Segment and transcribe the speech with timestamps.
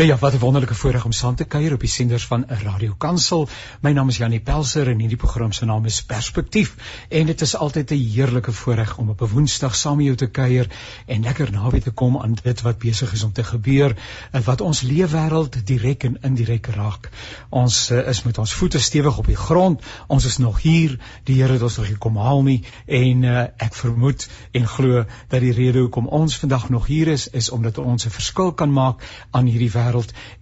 [0.00, 2.54] Nou ja, wat 'n wonderlike voorreg om saam te kuier op die senders van 'n
[2.62, 3.48] Radio Kansel.
[3.80, 6.74] My naam is Janie Pelser en hierdie program se naam is Perspektief.
[7.08, 10.26] En dit is altyd 'n heerlike voorreg om op 'n Woensdag saam met jou te
[10.26, 10.66] kuier
[11.06, 13.96] en lekker naby te kom aan dit wat besig is om te gebeur
[14.30, 17.10] en wat ons leefwêreld direk en indirek raak.
[17.48, 19.82] Ons uh, is met ons voete stewig op die grond.
[20.06, 20.98] Ons is nog hier.
[21.24, 25.40] Die Here het ons nog gekom haal nie en uh, ek vermoed en glo dat
[25.40, 29.02] die rede hoekom ons vandag nog hier is is omdat ons 'n verskil kan maak
[29.30, 29.89] aan hierdie wêreld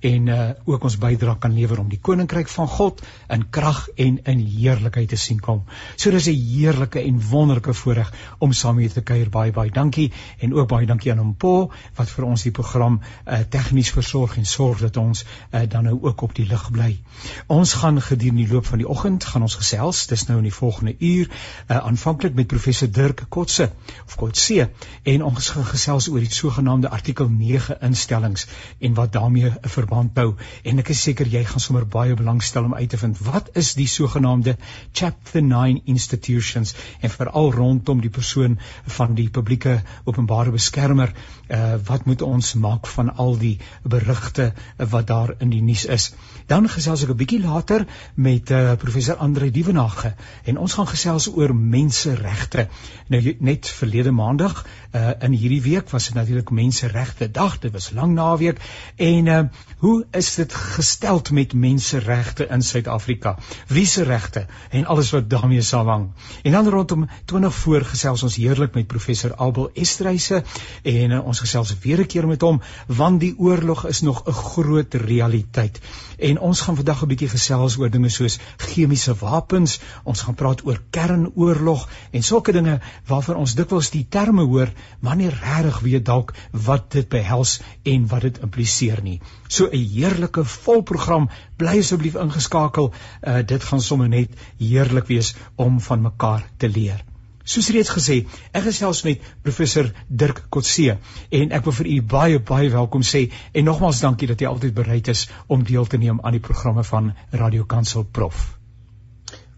[0.00, 4.18] en uh, ook ons bydra kan lewer om die koninkryk van God in krag en
[4.24, 5.64] in heerlikheid te sien kom.
[5.96, 9.28] So dis 'n heerlike en wonderlike voorreg om saam met te kuier.
[9.30, 13.00] Baie baie dankie en ook baie dankie aan hom Po wat vir ons die program
[13.00, 17.00] uh, tegnies versorg en sorg dat ons uh, dan nou ook op die lug bly.
[17.46, 20.06] Ons gaan gedurende die loop van die oggend gaan ons gesels.
[20.06, 23.70] Dis nou in die volgende uur uh, aanvanklik met professor Dirk Kotse
[24.06, 24.68] of Kotse
[25.02, 28.46] en ons gaan gesels oor die sogenaamde artikel 9 instellings
[28.78, 30.34] en wat daar daarmee 'n verband bou.
[30.62, 33.74] En ek is seker jy gaan sommer baie belangstel om uit te vind wat is
[33.74, 34.56] die sogenaamde
[34.92, 36.74] chapter 9 institutions?
[37.00, 41.12] En veral rondom die persoon van die publieke openbare beskermer
[41.48, 46.12] uh, wat moet ons maak van al die berigte wat daar in die nuus is
[46.46, 51.28] dan gesels ek 'n bietjie later met uh, professor Andre Dievenage en ons gaan gesels
[51.28, 52.68] oor menseregte
[53.08, 57.90] nou net verlede maandag uh, in hierdie week was dit natuurlik menseregte dag dit was
[57.90, 58.60] lang naweek
[58.96, 59.42] en uh,
[59.78, 63.36] hoe is dit gestel met menseregte in Suid-Afrika?
[63.66, 66.10] Wie se regte en alles wat daarmee saamhang?
[66.42, 70.42] En dan rondom 20 voor gesels ons heerlik met professor Abel Estreise
[70.82, 74.32] en uh, ons gesels weer 'n keer met hom want die oorlog is nog 'n
[74.32, 75.80] groot realiteit.
[76.18, 80.64] En ons gaan vandag 'n bietjie gesels oor dinge soos chemiese wapens, ons gaan praat
[80.64, 86.04] oor kernoorlog en sulke dinge waarvan ons dikwels die terme hoor, maar nie regtig weet
[86.04, 89.20] dalk wat dit behels en wat dit impliseer nie.
[89.48, 92.92] So 'n heerlike volprogram, bly asseblief ingeskakel.
[93.22, 97.04] Uh dit gaan sommer net heerlik wees om van mekaar te leer.
[97.48, 98.16] Soos reeds gesê,
[98.52, 99.86] ek gesels met professor
[100.22, 100.98] Dirk Kotse
[101.38, 103.22] en ek wil vir u baie baie welkom sê
[103.54, 106.84] en nogmaals dankie dat jy altyd bereid is om deel te neem aan die programme
[106.84, 108.44] van Radio Kansel Prof.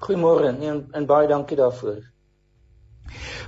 [0.07, 1.99] Goeiemôre en, en baie dankie daarvoor.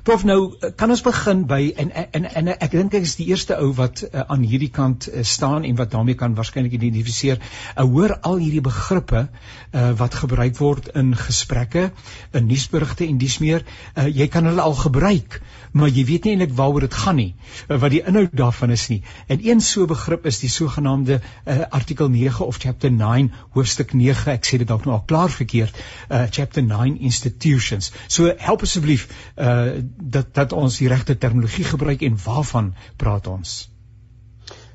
[0.07, 0.39] Prof nou
[0.77, 4.03] kan ons begin by en en en ek dink ek is die eerste ou wat
[4.07, 7.41] uh, aan hierdie kant uh, staan en wat daarmee kan waarskynlik identifiseer.
[7.75, 11.91] Ek uh, hoor al hierdie begrippe uh, wat gebruik word in gesprekke,
[12.33, 13.67] in nuusberigte en dis meer.
[13.95, 15.41] Uh, jy kan hulle al gebruik,
[15.73, 17.35] maar jy weet nie eintlik waaroor dit gaan nie,
[17.69, 19.03] uh, wat die inhoud daarvan is nie.
[19.29, 24.33] En een so begrip is die sogenaamde uh, artikel 9 of chapter 9 hoofstuk 9.
[24.33, 25.77] Ek sê dit dalk nou al klaar verkeerd.
[26.11, 27.93] Uh, chapter 9 institutions.
[28.09, 29.83] So help asseblief uh, uh
[30.17, 33.55] dat dat ons die regte terminologie gebruik en waarvan praat ons?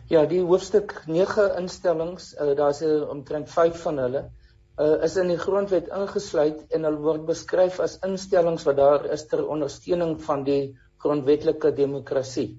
[0.08, 4.24] Ja, die hoofstuk 9 instellings, uh, daar's 'n omtrent 5 van hulle,
[4.78, 9.25] uh is in die grondwet ingesluit en hulle word beskryf as instellings wat daar is
[9.28, 12.50] ter ondersteuning van die grondwetlike demokrasie.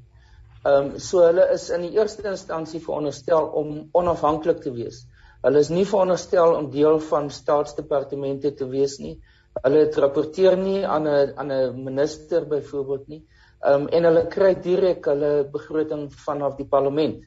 [0.65, 5.05] Ehm um, so hulle is in die eerste instansie veronderstel om onafhanklik te wees.
[5.43, 9.15] Hulle is nie veronderstel om deel van staatsdepartemente te wees nie.
[9.63, 13.23] Hulle rapporteer nie aan 'n aan 'n minister byvoorbeeld nie.
[13.63, 17.23] Ehm um, en hulle kry direk hulle begroting vanaf die parlement.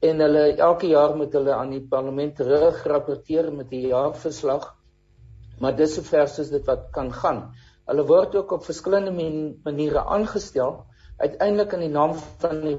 [0.00, 4.74] En hulle elke jaar moet hulle aan die parlement terug rapporteer met 'n jaarverslag.
[5.60, 7.52] Maar dis sover soos dit wat kan gaan.
[7.90, 9.12] Hulle word ook op verskillende
[9.64, 10.84] maniere aangestel,
[11.18, 12.78] uiteindelik in die naam van die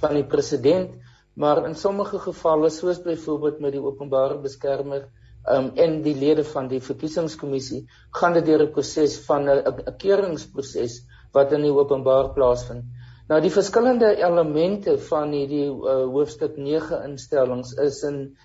[0.00, 0.92] van die president,
[1.40, 5.06] maar in sommige gevalle soos byvoorbeeld met die openbare beskermer
[5.48, 7.86] um, en die lede van die verkiesingskommissie
[8.18, 11.00] gaan dit deur 'n proses van 'n keuringsproses
[11.32, 12.84] wat in die openbaar plaasvind.
[13.28, 18.36] Nou die verskillende elemente van hierdie uh, hoofstuk 9 instellings is in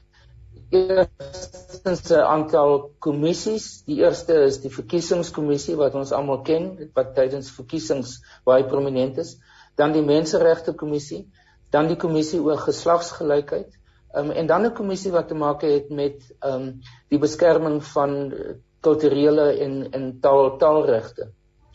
[1.86, 3.84] eerstens 'n aantal kommissies.
[3.86, 9.38] Die eerste is die verkiesingskommissie wat ons almal ken wat tydens verkiesings baie prominent is.
[9.76, 11.30] Dan die menseregte kommissie,
[11.70, 13.70] dan die kommissie oor geslagsgelykheid,
[14.16, 16.80] Um, en dan 'n kommissie wat te maak het met um
[17.10, 18.34] die beskerming van
[18.80, 21.32] kulturele en en taal taalregte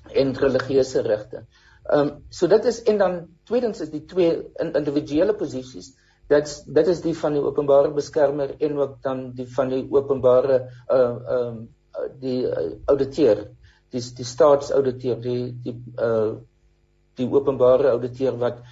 [0.08, 1.44] en religieuse regte.
[1.92, 5.92] Um so dit is en dan tweedens is die twee individuele posisies
[6.30, 10.60] dit dit is die van die openbare beskermer en ook dan die van die openbare
[10.88, 11.60] uh um
[12.20, 13.48] die uh, ouditeur
[13.90, 16.36] die die staatsouditeur die die uh
[17.18, 18.62] die openbare ouditeur wat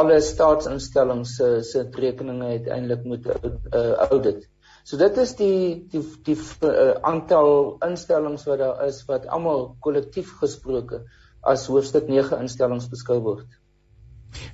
[0.00, 4.46] alle staatsinstellings se se rekeninge uiteindelik moet uh, audit.
[4.84, 10.36] So dit is die die die uh, aantal instellings wat daar is wat almal kollektief
[10.38, 11.02] gesproke
[11.42, 13.59] as hoofstuk 9 instellings beskou word.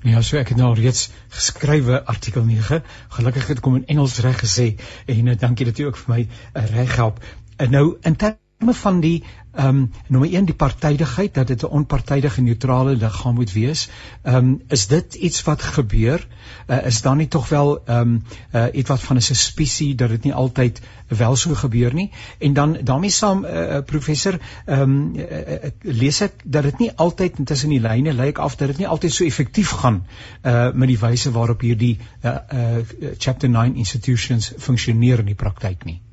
[0.02, 2.82] Ja, so ek het nou reeds geskrywe artikel 9.
[3.18, 4.74] Gelukkig het kom in Engels reg gesê
[5.06, 7.22] en uh, dankie dat jy ook vir my uh, reg help.
[7.56, 8.16] En uh, nou in
[8.58, 9.22] van die
[9.56, 13.88] ehm um, nommer 1 die partydigheid dat dit 'n onpartydige neutrale liggaam moet wees.
[14.22, 16.26] Ehm um, is dit iets wat gebeur?
[16.66, 18.22] Uh, is daar nie tog wel ehm um,
[18.52, 22.10] uh, iets wat van 'n suspisie dat dit nie altyd wel so gebeur nie?
[22.38, 27.32] En dan daarmee saam uh, professor ehm um, uh, lees ek dat dit nie altyd
[27.44, 30.06] tussen die lyne lyk af dat dit nie altyd so effektief gaan
[30.42, 32.76] uh, met die wyse waarop hierdie uh, uh,
[33.18, 36.05] chapter 9 institutions funksioneer in die praktyk nie.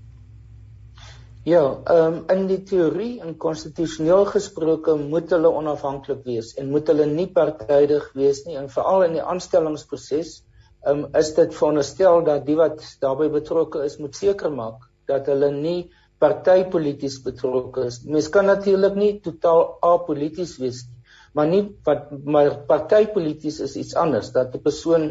[1.44, 6.88] Ja, ehm um, in die teorie en konstitusioneel gesproke moet hulle onafhanklik wees en moet
[6.88, 12.24] hulle nie partydig wees nie en veral in die aanstellingsproses ehm um, is dit veronderstel
[12.32, 15.92] dat die wat daarbey betrokke is moet seker maak dat hulle nie
[16.24, 18.00] partypolities betrokke is.
[18.08, 21.00] Mens kan natuurlik nie totaal apolities wees nie,
[21.36, 25.10] maar nie wat maar partypolities is iets anders dat 'n persoon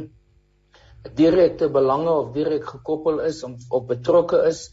[1.24, 4.70] direkte belange of direk gekoppel is of, of betrokke is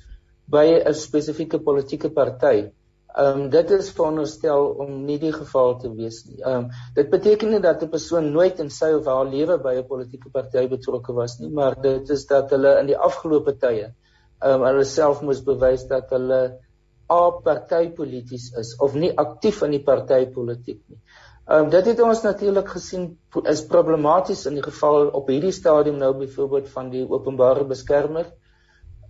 [0.49, 2.69] by 'n spesifieke politieke party.
[3.17, 6.37] Ehm um, dit is veronderstel om nie die geval te wees nie.
[6.41, 9.73] Ehm um, dit beteken nie dat 'n persoon nooit in sy of haar lewe by
[9.77, 13.85] 'n politieke party betrokke was nie, maar dit is dat hulle in die afgelope tye
[13.85, 16.59] ehm um, hulle self moes bewys dat hulle
[17.07, 21.01] apartypolities is of nie aktief in die partytetiek nie.
[21.47, 25.97] Ehm um, dit het ons natuurlik gesien is problematies in die geval op hierdie stadium
[25.97, 28.48] nou byvoorbeeld van die openbare beskermer ehm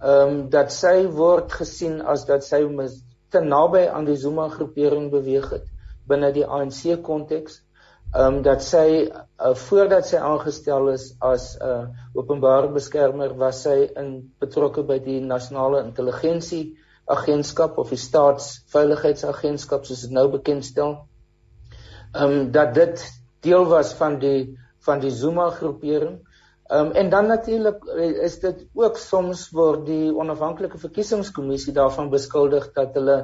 [0.01, 2.63] um, dat sy word gesien as dat sy
[3.29, 5.65] te naby aan die Zuma groepering beweeg het
[6.09, 7.61] binne die ANC konteks.
[8.09, 11.83] Ehm um, dat sy uh, voordat sy aangestel is as 'n uh,
[12.17, 20.01] openbare beskermer was sy in betrokke by die nasionale intelligensie agentskap of die staatsveiligheidsagentskap soos
[20.01, 21.05] dit nou bekend stel.
[22.15, 23.05] Ehm um, dat dit
[23.45, 26.17] deel was van die van die Zuma groepering
[26.69, 32.11] Ehm um, en dan natuurlik eh, is dit ook soms word die onafhanklike verkiesingskommissie daarvan
[32.11, 33.15] beskuldig dat hulle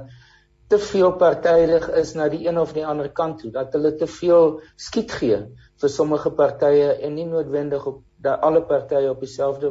[0.74, 4.08] te veel partydig is na die een of die ander kant toe, dat hulle te
[4.10, 4.56] veel
[4.88, 5.38] skiet gee
[5.82, 9.70] vir sommige partye en nie noodwendig op dat alle partye op dieselfde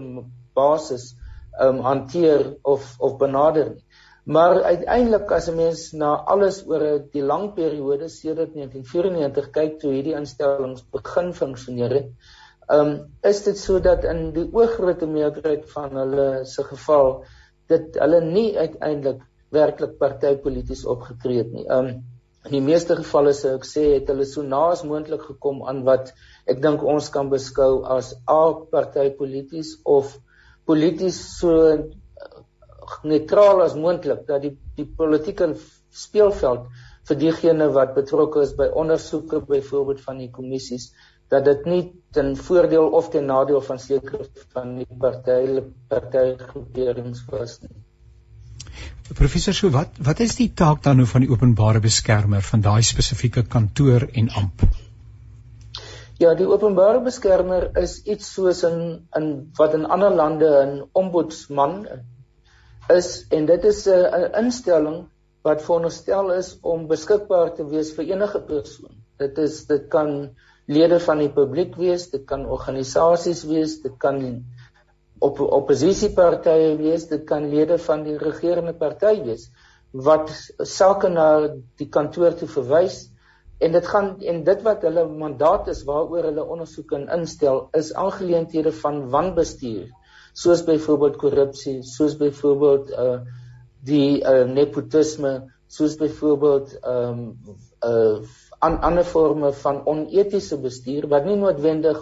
[0.54, 1.10] basis
[1.58, 3.84] ehm um, hanteer of of benader nie.
[4.24, 9.92] Maar uiteindelik as 'n mens na alles oor die lang periode sedert 1994 kyk toe
[9.92, 12.08] hierdie instellings begin funksioneer het,
[12.68, 17.24] Ehm um, is dit sodat in die oorgrootste meerderheid van hulle se geval
[17.68, 19.22] dit hulle nie uiteindelik
[19.54, 21.66] werklik partypolities opgetree het nie.
[21.68, 22.02] Ehm um,
[22.44, 26.10] in die meeste gevalle sou ek sê het hulle so naas moontlik gekom aan wat
[26.50, 30.10] ek dink ons kan beskou as a-partypolities of
[30.68, 31.86] polities so eh,
[33.04, 35.54] neutraal as moontlik dat die die politieke
[36.04, 36.68] speelveld
[37.08, 40.90] vir diegene wat betrokke is by ondersoeke byvoorbeeld van die kommissies
[41.28, 41.82] dat dit nie
[42.14, 47.74] ten voordeel of ten nadeel van sekere van die partye partygroeperings was nie.
[49.14, 52.82] Professor Sou, wat wat is die taak dan nou van die openbare beskermer van daai
[52.82, 54.64] spesifieke kantoor en amp?
[56.22, 58.78] Ja, die openbare beskermer is iets soos in
[59.18, 59.28] in
[59.58, 61.74] wat in ander lande 'n ombudsman
[62.94, 65.04] is en dit is 'n instelling
[65.42, 68.94] wat veronderstel is om beskikbaar te wees vir enige persoon.
[69.18, 70.30] Dit is dit kan
[70.66, 74.20] lede van die publiek wees, dit kan organisasies wees, dit kan
[75.24, 79.50] op oppositiepartye wees, dit kan lede van die regerende party wees
[79.94, 80.30] wat
[80.66, 81.26] sake na
[81.78, 82.96] die kantoor toe verwys
[83.62, 87.92] en dit gaan en dit wat hulle mandaat is waaroor hulle ondersoek en instel is
[87.94, 89.86] aangeleenthede van wanbestuur
[90.34, 93.18] soos byvoorbeeld korrupsie, soos byvoorbeeld uh
[93.84, 95.30] die uh, nepotisme,
[95.68, 98.16] soos byvoorbeeld ehm um, uh
[98.64, 102.00] aan ander forme van onetiese bestuur wat nie noodwendig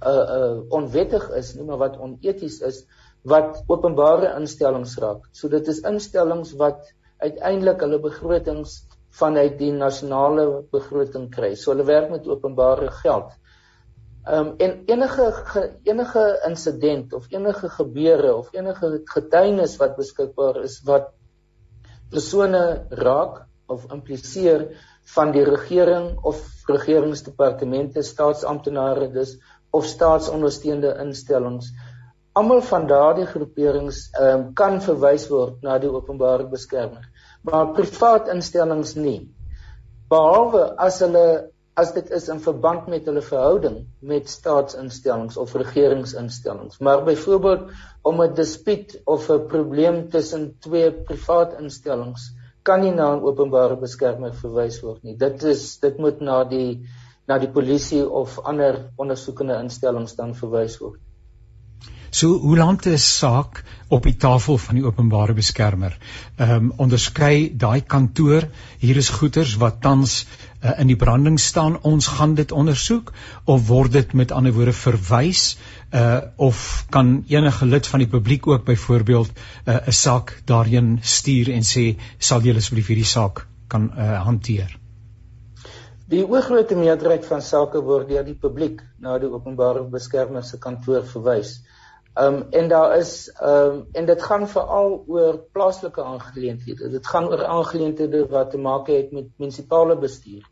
[0.00, 2.84] uh uh onwettig is nie, maar wat oneties is
[3.28, 5.26] wat openbare instellings raak.
[5.36, 6.88] So dit is instellings wat
[7.20, 8.78] uiteindelik hulle begrotings
[9.20, 11.52] vanuit die nasionale begroting kry.
[11.54, 13.34] So hulle werk met openbare geld.
[14.24, 20.80] Um en enige ge, enige insident of enige gebeure of enige getuienis wat beskikbaar is
[20.88, 21.12] wat
[22.10, 24.70] persone raak of impliseer
[25.14, 29.36] van die regering of regeringsdepartemente, staatsamptenare dus
[29.70, 31.70] of staatsondersteunende instellings.
[32.38, 37.06] Almal van daardie groeperings um, kan verwys word na die openbare beskermer,
[37.46, 39.20] maar privaat instellings nie.
[40.10, 41.24] Behalwe as hulle
[41.80, 46.80] as dit is in verband met hulle verhouding met staatsinstellings of regeringsinstellings.
[46.82, 47.70] Maar byvoorbeeld
[48.02, 52.30] om 'n dispuut of 'n probleem tussen twee privaat instellings
[52.62, 55.16] kan nie na 'n openbare beskermer verwys word nie.
[55.16, 56.86] Dit is dit moet na die
[57.28, 61.00] na die polisie of ander ondersoekende instellings dan verwys word.
[62.10, 65.92] So hoe lank is saak op die tafel van die openbare beskermer?
[66.36, 68.48] Ehm um, onderskei daai kantoor,
[68.82, 73.12] hier is goeders wat tans uh, in die branding staan, ons gaan dit ondersoek
[73.44, 75.44] of word dit met ander woorde verwys
[75.94, 81.54] uh of kan enige lid van die publiek ook byvoorbeeld uh, 'n saak daarheen stuur
[81.54, 84.78] en sê sal julle asseblief hierdie saak kan uh, hanteer?
[86.10, 91.06] Die oorgrootste meerderheid van sake word deur die publiek na die openbare beskermer se kantoor
[91.06, 91.60] verwys.
[92.14, 96.90] Ehm um, en daar is ehm um, en dit gaan veral oor plaaslike aangeleenthede.
[96.90, 100.42] Dit gaan oor aangeleenthede wat te maak het met munisipale bestuur.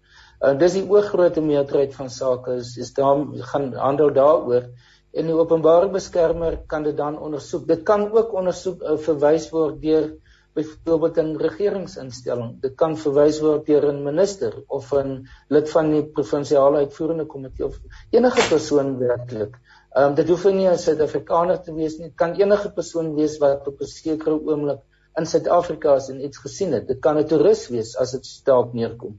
[0.41, 4.69] Uh, dis die oorgrootste meerderheid van sake is is daar gaan handel daaroor
[5.11, 7.67] en die openbare beskermer kan dit dan ondersoek.
[7.67, 10.12] Dit kan ook ondersoek uh, verwys word deur
[10.59, 12.61] byvoorbeeld 'n regeringsinstelling.
[12.61, 17.67] Dit kan verwys word deur 'n minister of 'n lid van die provinsiale uitvoerende komitee
[17.67, 19.59] of enige persoon werklik.
[19.99, 22.11] Ehm um, dit hoef nie 'n Suid-Afrikaner te wees nie.
[22.11, 24.78] Dit kan enige persoon wees wat op 'n sekere oomblik
[25.19, 26.87] in Suid-Afrika is en iets gesien het.
[26.87, 29.17] Dit kan 'n toerist wees as dit daarop neerkom.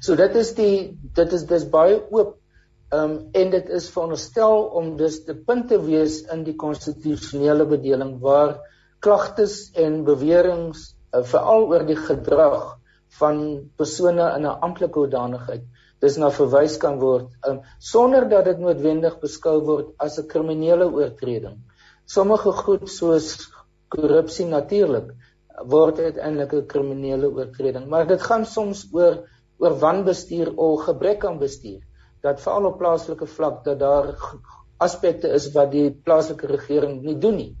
[0.00, 2.36] So dit is die dit is dis baie oop
[2.92, 8.20] ehm um, en dit is veronderstel om dus die punte wees in die konstitusionele bedeling
[8.20, 8.60] waar
[9.00, 12.76] klagtes en beweringe uh, veral oor die gedrag
[13.18, 15.62] van persone in 'n amptelike hoedanigheid
[16.02, 20.88] dis na verwys kan word um, sonder dat dit noodwendig beskou word as 'n kriminele
[20.90, 21.60] oortreding.
[22.06, 23.28] Sommige goed soos
[23.88, 25.12] korrupsie natuurlik
[25.74, 29.22] word uiteindelik 'n kriminele oortreding, maar dit gaan soms oor
[29.58, 31.80] oor wanbestuur of gebrek aan bestuur.
[32.22, 34.14] Dat veral op plaaslike vlak dat daar
[34.78, 37.52] aspekte is wat die plaaslike regering nie doen nie.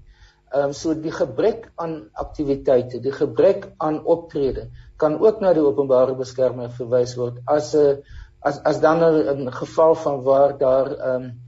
[0.52, 5.62] Ehm um, so die gebrek aan aktiwiteite, die gebrek aan optrede kan ook na die
[5.64, 8.02] openbare beskermer verwys word as 'n
[8.42, 11.40] as as dan 'n geval van waar daar ehm um,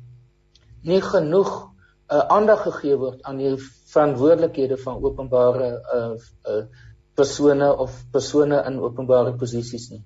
[0.82, 1.52] nie genoeg
[2.12, 3.56] uh, aandag gegee word aan die
[3.92, 6.64] verantwoordelikhede van openbare uh, uh
[7.14, 10.02] persone of persone in openbare posisies nie.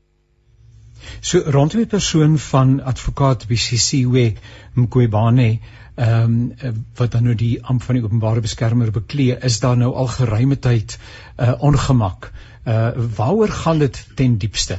[1.21, 4.33] So rondom die persoon van advokaat Bisisiwe
[4.75, 5.59] Mqobane
[5.95, 9.95] ehm um, wat dan nou die amp van die openbare beskermer beklee, is daar nou
[9.95, 10.99] al geruime tyd
[11.37, 12.30] uh ongemak.
[12.66, 14.78] Uh waaroor gaan dit ten diepste?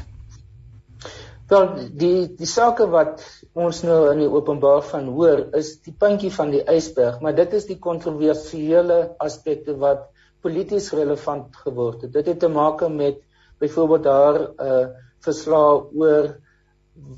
[1.49, 3.23] Wel die die sake wat
[3.57, 7.55] ons nou in die openbaar van hoor is die puntjie van die ysberg, maar dit
[7.57, 10.05] is die kontroversiële aspekte wat
[10.45, 12.13] polities relevant geword het.
[12.13, 13.17] Dit het te maak met
[13.59, 14.85] byvoorbeeld daar 'n uh,
[15.25, 16.37] verslag oor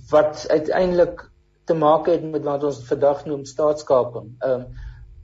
[0.09, 1.27] wat uiteindelik
[1.65, 4.31] te maak het met wat ons vandag noem staatskaping.
[4.39, 4.65] Ehm um,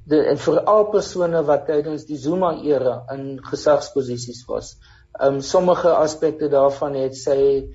[0.07, 4.77] die en veral persone wat tydens die Zuma era in gesagsposisies was.
[5.19, 7.73] Ehm um, sommige aspekte daarvan het sy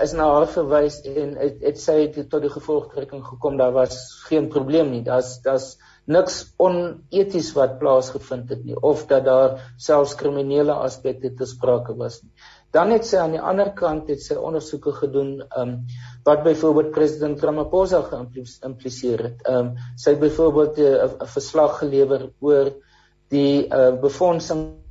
[0.00, 3.96] is na haar verwys en het, het sy het tot die gevolgtrekking gekom daar was
[4.28, 5.02] geen probleem nie.
[5.06, 5.76] Daar's daar's
[6.10, 12.22] niks oneties wat plaasgevind het nie of dat daar selfs kriminele aspekte te sprake was
[12.22, 12.32] nie.
[12.74, 15.74] Dan het sy aan die ander kant het sy ondersoeke gedoen um
[16.26, 19.44] wat byvoorbeeld president Ramaphosa geïmpliseer het.
[19.48, 22.72] Um sy het byvoorbeeld eh, 'n verslag gelewer oor
[23.32, 24.82] die uh, befondsing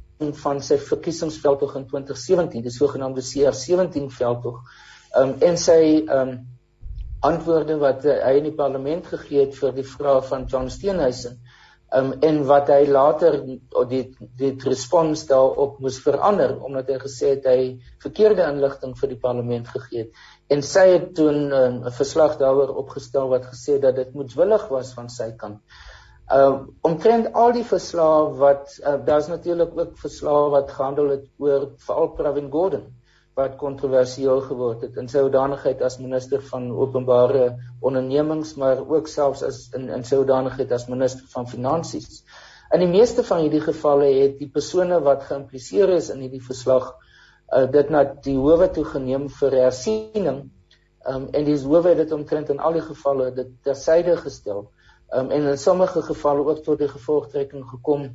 [0.43, 4.62] van sy verkiesingsveldtog in 2017, die sogenaamde CR17 veldtog
[5.15, 6.37] um, en sy um,
[7.21, 11.37] antwoorde wat hy in die parlement gegee het vir die vrae van John Steenhuisen
[11.95, 13.37] um, en wat hy later
[13.89, 14.03] die
[14.39, 17.61] die respons daarop moes verander omdat hy gesê het hy
[18.03, 22.75] verkeerde inligting vir die parlement gegee het en sy het toe 'n um, verslag daaroor
[22.83, 25.59] opgestel wat gesê dat dit moetswillig was van sy kant.
[26.31, 31.69] Uh omtrent al die verslae wat uh, daar's natuurlik ook verslae wat gehandel het oor
[31.77, 32.87] veral Pravin Gordhan
[33.39, 37.45] wat kontroversieel geword het in sy hoedanigheid as minister van openbare
[37.79, 42.23] ondernemings maar ook selfs as in in sy hoedanigheid as minister van finansies.
[42.75, 46.91] In die meeste van hierdie gevalle het die persone wat geïmpliseer is in hierdie verslag
[46.91, 50.43] uh, dit na die howe toe geneem vir hersiening
[51.07, 54.65] um, en die howe het dit omtrent in al die gevalle dit tersyde gestel
[55.13, 58.09] um, en in sommige gevalle ook tot die gevolgtrekking gekom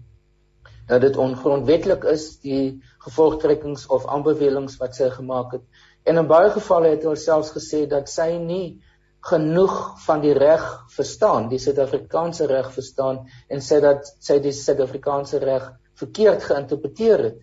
[0.87, 5.64] dat dit ongrondwettig is die gevolgtrekkings of aanbevelings wat sy gemaak het.
[6.07, 8.78] En in baie gevalle het hulle selfs gesê dat sy nie
[9.26, 9.75] genoeg
[10.05, 10.64] van die reg
[10.95, 17.43] verstaan, die Suid-Afrikaanse reg verstaan en sê dat sy die Suid-Afrikaanse reg verkeerd geïnterpreteer het.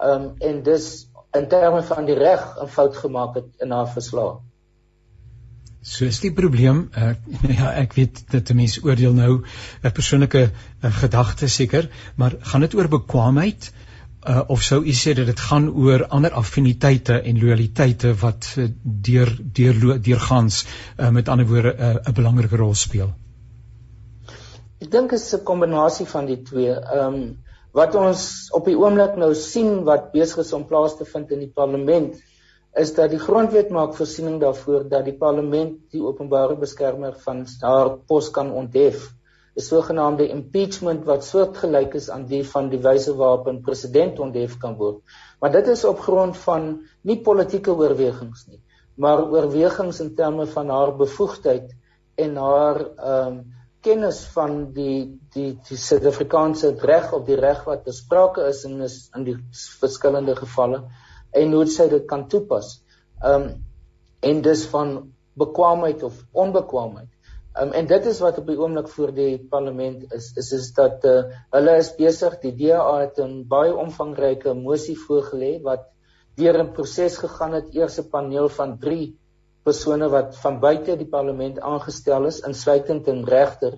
[0.00, 0.90] Um en dus
[1.36, 4.40] in terme van die reg 'n fout gemaak het in haar verslag.
[5.80, 7.14] So is die probleem, uh,
[7.58, 9.42] ja, ek weet dat 'n mens oordeel nou
[9.82, 13.72] 'n persoonlike uh, gedagte seker, maar gaan dit oor bekwaamheid
[14.28, 18.68] uh, of sou u sê dat dit gaan oor ander affiniteite en loyaliteite wat uh,
[18.82, 20.66] deur deur deurgangs
[20.98, 23.14] uh, met ander woorde 'n uh, belangrike rol speel?
[24.80, 26.74] Ek dink dit is 'n kombinasie van die twee.
[26.76, 27.38] Ehm um,
[27.72, 31.38] wat ons op die oomblik nou sien wat besig is om plaas te vind in
[31.38, 32.18] die parlement
[32.78, 37.96] is dat die grondwet maak voorsiening daarvoor dat die parlement die openbare beskermer van haar
[38.06, 39.08] pos kan onthef
[39.56, 44.56] 'n sogenaamde impeachment wat soortgelyk is aan die van die wyse waarop 'n president onthef
[44.58, 45.00] kan word.
[45.40, 48.62] Maar dit is op grond van nie politieke oorwegings nie,
[48.94, 51.74] maar oorwegings in terme van haar bevoegdheid
[52.14, 57.84] en haar ehm um, kennis van die die die Suid-Afrikaanse reg op die reg wat
[57.84, 59.36] besprake is in is in die
[59.80, 60.82] verskillende gevalle
[61.32, 62.78] en hoe sy dit kan toepas.
[63.22, 63.50] Ehm um,
[64.20, 67.08] en dis van bekwaamheid of onbekwaamheid.
[67.58, 71.04] Um, en dit is wat op die oomblik voor die parlement is is is dat
[71.08, 75.88] uh, hulle is besig die DA het 'n baie omvangryke mosie voorgelê wat
[76.36, 79.18] deur 'n proses gegaan het eers 'n paneel van 3
[79.64, 83.74] persone wat van buite die parlement aangestel is insluitend 'n regter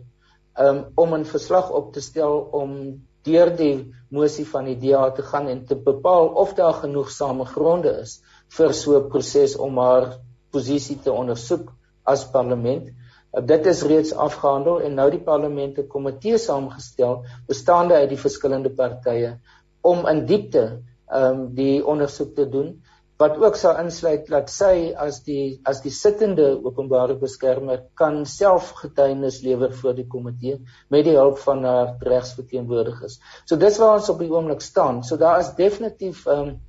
[0.58, 2.76] um, om 'n verslag op te stel om
[3.26, 3.74] deur die
[4.10, 8.20] mosie van die DA te gaan en te bepaal of daar genoegsame gronde is
[8.56, 10.18] vir so 'n proses om haar
[10.50, 11.72] posisie te ondersoek
[12.04, 12.88] as parlement.
[13.32, 18.22] Uh, dit is reeds afgehandel en nou die parlement 'n komitee saamgestel bestaande uit die
[18.26, 19.38] verskillende partye
[19.80, 22.82] om in diepte ehm um, die ondersoek te doen
[23.22, 28.72] wat ook sal insluit dat sy as die as die sittende openbare beskermer kan self
[28.80, 30.58] getuienis lewer voor die komitee
[30.90, 33.20] met die hulp van haar regsverteenwoordigers.
[33.46, 35.02] So dis waar ons op die oomblik staan.
[35.06, 36.60] So daar is definitief ehm um,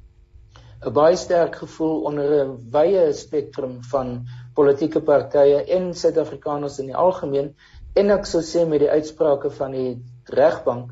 [0.83, 7.01] 'n baie sterk gevoel onder 'n wye spektrum van politieke partye en Suid-Afrikaners in die
[7.05, 7.55] algemeen
[7.95, 9.91] en ek sou sê met die uitsprake van die
[10.25, 10.91] regbank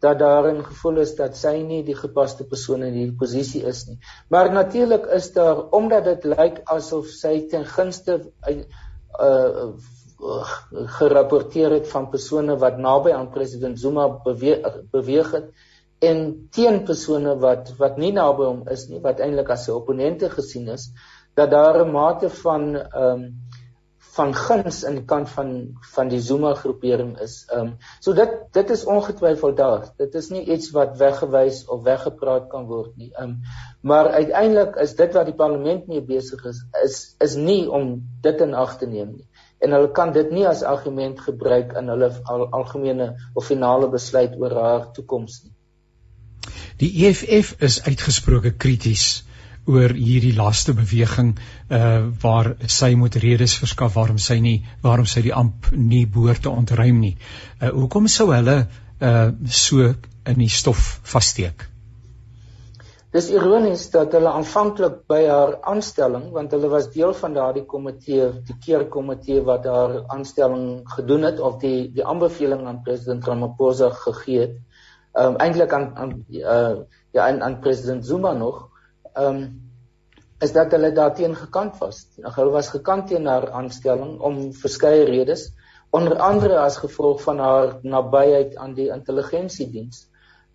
[0.00, 3.86] dat daar 'n gevoel is dat sy nie die gepaste persoon in hierdie posisie is
[3.86, 3.98] nie.
[4.28, 8.20] Maar natuurlik is daar omdat dit lyk asof sy ten gunste
[9.20, 9.72] uh
[10.98, 15.46] gerapporteer het van persone wat naby aan president Zuma beweeg, beweeg het
[15.98, 20.28] en teen persone wat wat nie naby hom is nie wat eintlik as sy opponente
[20.32, 20.90] gesien is
[21.36, 23.24] dat daar 'n mate van ehm um,
[24.14, 25.50] van guns in die kant van
[25.94, 27.34] van die Zuma groepering is.
[27.48, 27.70] Ehm um,
[28.00, 29.84] so dit dit is ongetwyfeld daar.
[30.02, 33.10] Dit is nie iets wat weggewys of weggepraat kan word nie.
[33.12, 33.36] Ehm um,
[33.80, 37.94] maar uiteindelik is dit wat die parlement mee besig is is is nie om
[38.26, 39.28] dit in ag te neem nie.
[39.60, 44.36] En hulle kan dit nie as argument gebruik in hulle al, algemene of finale besluit
[44.40, 45.54] oor haar toekoms nie.
[46.80, 49.22] Die EFF is uitgesproke krities
[49.66, 51.34] oor hierdie laaste beweging
[51.68, 56.42] uh waar sy moet redes verskaf waarom sy nie waarom sy die amp nie behoort
[56.46, 57.16] te ontruim nie.
[57.60, 58.62] Uh hoekom sou hulle
[59.00, 59.92] uh so
[60.26, 61.66] in die stof vassteek?
[63.10, 68.28] Dis ironies dat hulle aanvanklik by haar aanstelling want hulle was deel van daardie komitee,
[68.46, 74.40] die keerkomitee wat haar aanstelling gedoen het of die die aanbeveling aan president Ramaphosa gegee
[74.46, 74.58] het
[75.12, 76.76] ehm um, eintlik aan aan uh,
[77.12, 78.69] ja aan aan president Zuma nog
[79.14, 79.70] ehm um,
[80.40, 82.06] is dat hulle daarteen gekant was.
[82.16, 85.50] Hulle was gekant teen haar aanstelling om verskeie redes,
[85.92, 90.06] onder andere as gevolg van haar nabyheid aan die intelligensiediens.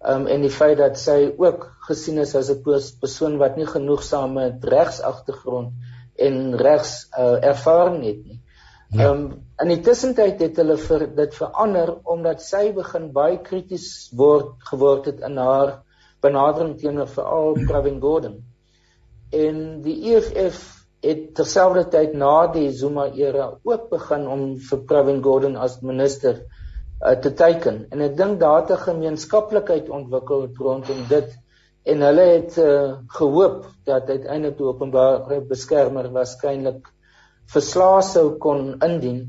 [0.01, 2.61] Ehm um, en die feit dat sy ook gesien is as 'n
[2.99, 5.73] persoon wat nie genoegsame regsagtergrond
[6.15, 8.41] en regs uh, ervaring het nie.
[8.89, 8.99] Ja.
[8.99, 9.11] Ehm ja.
[9.11, 14.55] um, in die tussentyd het hulle vir dit verander omdat sy begin baie krities word
[14.69, 15.84] geword het in haar
[16.25, 18.41] benadering teenoor veral Pravin Gordhan.
[19.31, 20.63] En die EFF
[21.05, 27.15] het terselfdertyd na die Zuma era ook begin om vir Pravin Gordhan as minister uh,
[27.21, 27.83] te teiken.
[27.91, 31.35] En ek dink daar het 'n gemeenskaplikheid ontwikkel rondom dit
[31.85, 36.88] en hulle het uh, gehoop dat uiteindelik die openbare beskermer waarskynlik
[37.53, 39.27] verslae sou kon indien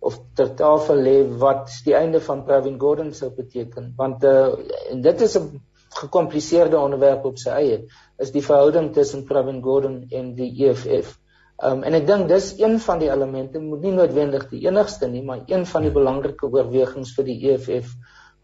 [0.00, 4.56] of ter tafel lê wat die einde van Pravin Gordhan sou beteken want uh,
[4.90, 5.60] en dit is 'n
[5.94, 7.80] gekompliseerde onderwerp op sy eie
[8.18, 11.16] is die verhouding tussen Pravin Gordhan en die EFF.
[11.60, 15.22] Um, en ek dink dis een van die elemente moet nie noodwendig die enigste nie
[15.26, 17.92] maar een van die belangrike oorwegings vir die EFF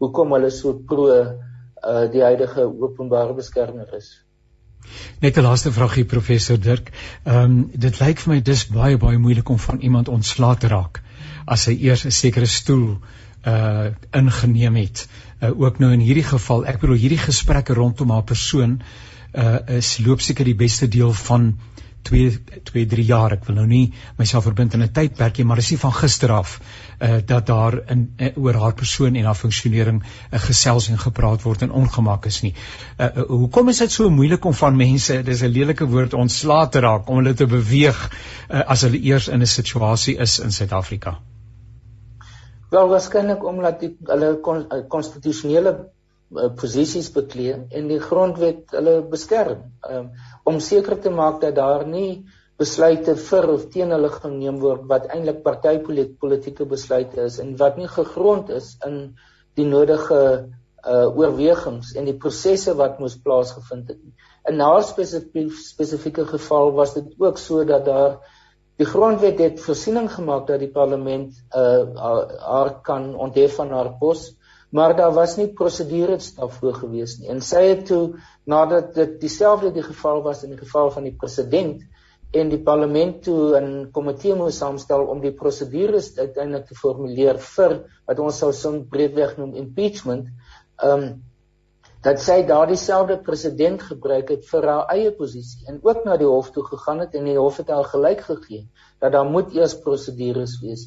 [0.03, 4.11] hoekom hulle so pro uh, die huidige openbare beskermer is.
[5.21, 6.91] Net 'n laaste vragie professor Dirk.
[7.25, 10.67] Ehm um, dit lyk vir my dis baie baie moeilik om van iemand ontslae te
[10.67, 11.01] raak
[11.45, 12.99] as hy eers 'n sekere stoel
[13.45, 15.07] uh ingeneem het.
[15.41, 18.81] Uh ook nou in hierdie geval, ek bedoel hierdie gesprekke rondom haar persoon
[19.33, 21.53] uh is loop seker die beste deel van
[22.07, 23.35] 2 2 3 jaar.
[23.35, 26.59] Ek wil nou nie myself verbind aan 'n tydperkie, maar dis nie van gister af
[27.01, 30.99] uh dat daar in uh, oor haar persoon en haar funksionering 'n uh, gesels en
[30.99, 32.53] gepraat word en ongemak is nie.
[32.97, 36.69] Uh, uh hoekom is dit so moeilik om van mense, dis 'n lelike woord, ontslae
[36.69, 38.09] te raak om hulle te beweeg
[38.49, 41.19] uh, as hulle eers in 'n situasie is in Suid-Afrika?
[42.71, 44.33] Wel waarskynlik omdat die hulle
[44.87, 45.93] konstitusionele kon,
[46.35, 50.09] uh, posisies beklee en die grondwet hulle beskerm um,
[50.43, 52.25] om seker te maak dat daar nie
[52.59, 57.87] besluite vir of teen hulle geneem word wat eintlik partypolitiese besluite is en wat nie
[57.87, 58.97] gegrond is in
[59.57, 60.21] die nodige
[60.87, 64.01] uh, oorwegings en die prosesse wat moes plaasgevind het.
[64.49, 68.19] In 'n spesifieke geval was dit ook so dat daar
[68.77, 74.35] Die grondwet het voorsiening gemaak dat die parlement uh haar kan onthef van haar pos,
[74.69, 77.29] maar daar was nie prosedure daarvoor gewees nie.
[77.33, 81.15] En sy het toe nadat dit dieselfde die geval was in die geval van die
[81.15, 81.81] president
[82.31, 87.79] en die parlement toe 'n komitee moes saamstel om die prosedures uiteindelik te formuleer vir
[88.05, 90.27] wat ons sou son breedweg noem impeachment.
[90.83, 91.23] Um
[92.07, 96.29] dat sy daardie selfde president gebruik het vir haar eie posisie en ook na die
[96.29, 98.63] hof toe gegaan het en die hof het haar gelyk gegee
[99.03, 100.85] dat daar moet eers prosedures wees.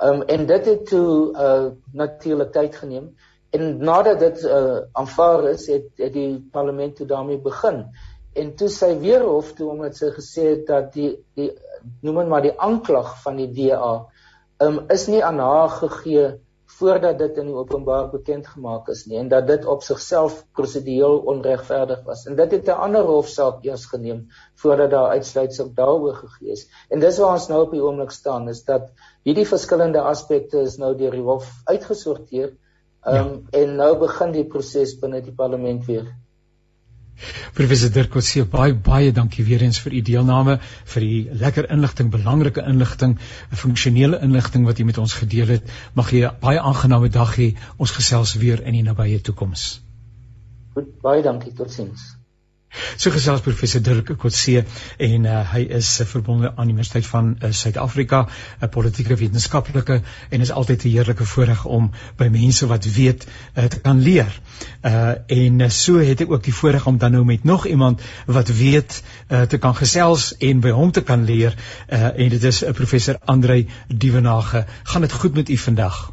[0.00, 3.10] Um en dit het toe uh natuurlik tyd geneem
[3.52, 7.84] en nadat dit uh aanvaar is het, het die parlement toe daarmee begin.
[8.32, 11.50] En toe sy weer hof toe omdat sy gesê het dat die die
[12.00, 13.92] noem maar die aanklag van die DA
[14.64, 16.32] um is nie aan haar gegee
[16.78, 21.18] voordat dit in die openbaar bekend gemaak is nie en dat dit op sigself prosedureel
[21.32, 22.24] onregverdig was.
[22.26, 24.26] En dit het 'n ander hofsaak eers geneem
[24.62, 26.66] voordat daar uitsluitsel daaroor gegee is.
[26.88, 28.90] En dis waar ons nou op die oomblik staan is dat
[29.22, 32.56] hierdie verskillende aspekte is nou deur die hof uitgesorteer.
[33.02, 33.60] Ehm um, ja.
[33.60, 36.12] en nou begin die proses binne die parlement weer.
[37.54, 40.58] Professor Dirk Coetzee, baie baie dankie weer eens vir u deelname,
[40.94, 43.18] vir die lekker inligting, belangrike inligting,
[43.64, 45.70] funksionele inligting wat u met ons gedeel het.
[45.94, 47.54] Mag jy 'n baie aangename dag hê.
[47.76, 49.82] Ons gesels weer in die nabye toekoms.
[50.74, 51.52] Goed, baie dankie.
[51.52, 52.21] Totsiens.
[52.96, 54.64] So gesels professor Dirk Kotse
[54.96, 59.16] en uh, hy is uh, verbonde aan die Universiteit van uh, Suid-Afrika, 'n uh, politieke
[59.20, 64.00] wetenskaplike en is altyd 'n heerlike voorreg om by mense wat weet uh, te kan
[64.00, 64.40] leer.
[64.84, 68.00] Uh en uh, so het ek ook die voorreg om dan nou met nog iemand
[68.26, 71.54] wat weet uh, te kan gesels en by hom te kan leer
[71.88, 74.66] uh en dit is uh, professor Andrei Dievenage.
[74.82, 76.12] Gaan dit goed met u vandag?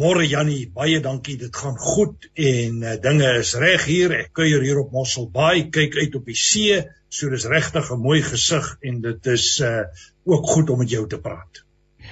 [0.00, 1.34] Môre Jannie, baie dankie.
[1.36, 4.14] Dit gaan goed en uh, dinge is reg hier.
[4.16, 6.78] Ek kuier hier op Mossel Bay, kyk uit op die see.
[7.12, 9.82] So dis regtig 'n mooi gesig en dit is uh
[10.24, 11.64] ook goed om met jou te praat.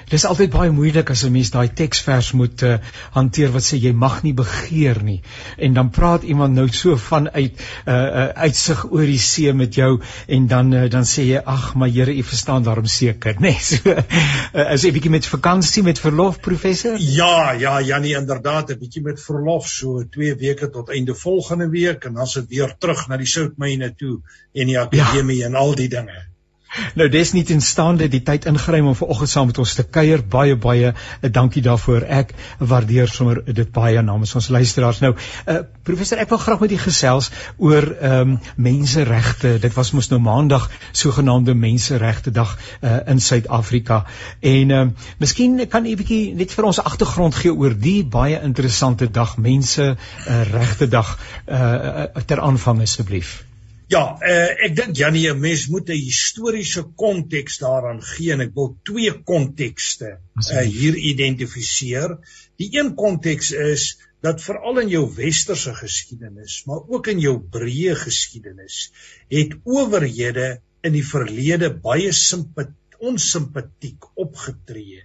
[0.09, 2.79] Dis altyd baie moeilik as 'n mens daai teksvers moet uh,
[3.13, 5.21] hanteer wat sê jy mag nie begeer nie.
[5.59, 9.75] En dan praat iemand nou so vanuit 'n uh, uh, uitsig oor die see met
[9.75, 13.49] jou en dan uh, dan sê jy ag, maar Here, U verstaan daarom seker, né?
[13.49, 16.97] Nee, so uh, is 'n bietjie met vakansie met verlof professor?
[16.99, 22.05] Ja, ja, Janie, inderdaad, 'n bietjie met verlof, so 2 weke tot einde volgende week
[22.05, 24.21] en dan se weer terug na die soutmyne toe
[24.53, 25.47] en die akademie ja.
[25.47, 26.28] en al die dinge.
[26.99, 30.21] Nou dis nie tenstaande die tyd ingryp om vanoggend saam met ons te kuier.
[30.35, 32.05] Baie baie eh, dankie daarvoor.
[32.05, 35.01] Ek waardeer sommer dit baie namens ons luisteraars.
[35.05, 39.57] Nou, uh, professor, ek wil graag met u gesels oor um, menseregte.
[39.63, 44.03] Dit was mos nou maandag sogenaamde menseregte dag uh, in Suid-Afrika.
[44.45, 49.09] En um, miskien kan u bietjie net vir ons agtergrond gee oor die baie interessante
[49.11, 53.39] dag, mense uh, regte dag uh, ter aanvang asseblief.
[53.89, 58.53] Ja, uh, ek dink Janie, 'n mens moet 'n historiese konteks daaraan gee en ek
[58.55, 62.19] wil twee kontekste uh, hier identifiseer.
[62.61, 67.95] Die een konteks is dat veral in jou westerse geskiedenis, maar ook in jou breë
[67.97, 68.91] geskiedenis,
[69.31, 72.13] het owerhede in die verlede baie
[72.99, 75.05] onsimpatiek opgetree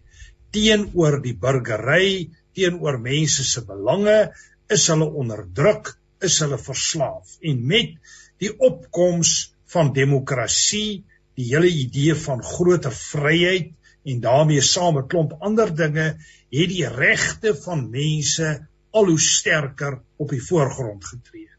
[0.53, 4.17] teenoor die burgery, teenoor mense se belange,
[4.71, 7.37] is hulle onderdruk, is hulle verslaaf.
[7.41, 7.95] En met
[8.43, 11.03] die opkoms van demokrasie,
[11.37, 13.71] die hele idee van groter vryheid
[14.03, 16.07] en daarmee saam 'n klomp ander dinge,
[16.57, 18.49] het die regte van mense
[18.91, 21.49] al hoe sterker op die voorgrond getree.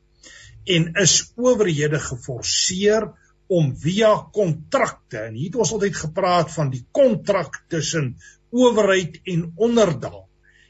[0.64, 3.10] En is owerhede geforseer
[3.46, 8.14] om via kontrakte en hier het ons altyd gepraat van die kontrak tussen
[8.50, 10.24] owerheid en onderdaan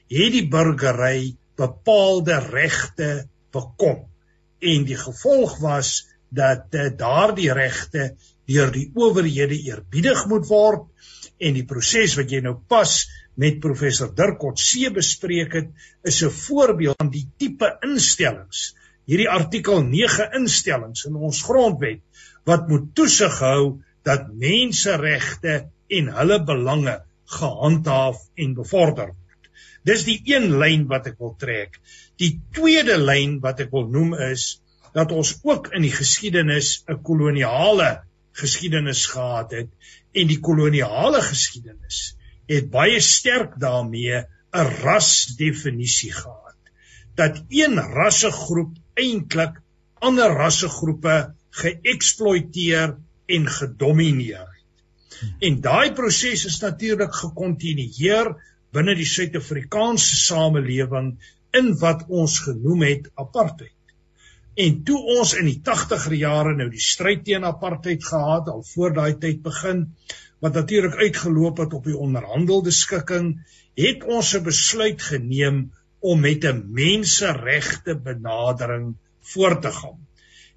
[0.09, 4.03] het die burgery bepaalde regte bekom
[4.73, 5.91] en die gevolg was
[6.35, 8.15] dat uh, daardie regte
[8.51, 10.89] deur die owerhede eerbiedig moet word
[11.39, 12.95] en die proses wat jy nou pas
[13.41, 15.71] met professor Dirk Coetzee bespreek het
[16.11, 18.75] is 'n voorbeeld van die tipe instellings
[19.11, 22.01] hierdie artikel 9 instellings in ons grondwet
[22.49, 25.59] wat moet toesig hou dat menseregte
[25.99, 27.01] en hulle belange
[27.39, 29.24] gehandhaaf en bevorder word.
[29.85, 31.81] Dis die een lyn wat ek wil trek.
[32.21, 34.61] Die tweede lyn wat ek wil noem is
[34.95, 39.71] dat ons ook in die geskiedenis 'n koloniale geskiedenis gehad het
[40.15, 42.15] en die koloniale geskiedenis
[42.51, 46.73] het baie sterk daarmee 'n rasdefinisie gehad
[47.15, 49.61] dat een rassegroep eintlik
[50.01, 55.31] ander rassegroepe geëksploiteer en gedomeineer het.
[55.41, 58.35] En daai proses is natuurlik gekontinueer
[58.75, 61.15] binne die Suid-Afrikaanse samelewing
[61.55, 63.73] in wat ons genoem het apartheid.
[64.55, 68.95] En toe ons in die 80er jare nou die stryd teen apartheid gehad al voor
[68.95, 69.89] daai tyd begin
[70.45, 73.33] wat natuurlik uitgeloop het op die onderhandelde skikking,
[73.81, 78.95] het ons 'n besluit geneem om met 'n menseregte benadering
[79.33, 80.07] voort te gaan.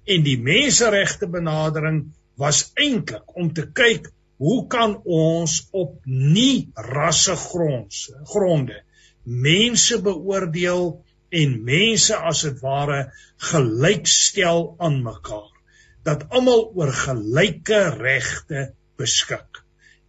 [0.04, 2.04] En die menseregte benadering
[2.36, 8.82] was eintlik om te kyk hoe kan ons op nie rassegronde gronde
[9.22, 10.84] mense beoordeel
[11.42, 13.00] en mense as dit ware
[13.50, 15.54] gelykstel aan mekaar
[16.06, 19.62] dat almal oor gelyke regte beskik?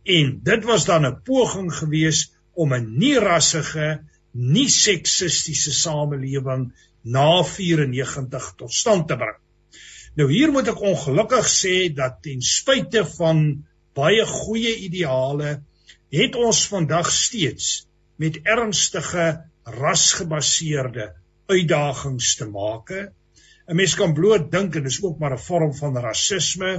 [0.06, 4.00] En dit was dan 'n poging geweest om 'n nie rassige
[4.34, 6.72] nie seksistiese samelewing
[7.04, 9.40] na 94 tot stand te bring.
[10.16, 13.66] Nou hier moet ek ongelukkig sê dat ten spyte van
[14.00, 15.60] baie goeie ideale
[16.16, 17.70] het ons vandag steeds
[18.22, 19.26] met ernstige
[19.80, 21.12] rasgebaseerde
[21.50, 22.92] uitdagings te maak.
[23.70, 26.72] 'n Mens kan bloot dink en dis ook maar 'n vorm van rasisme,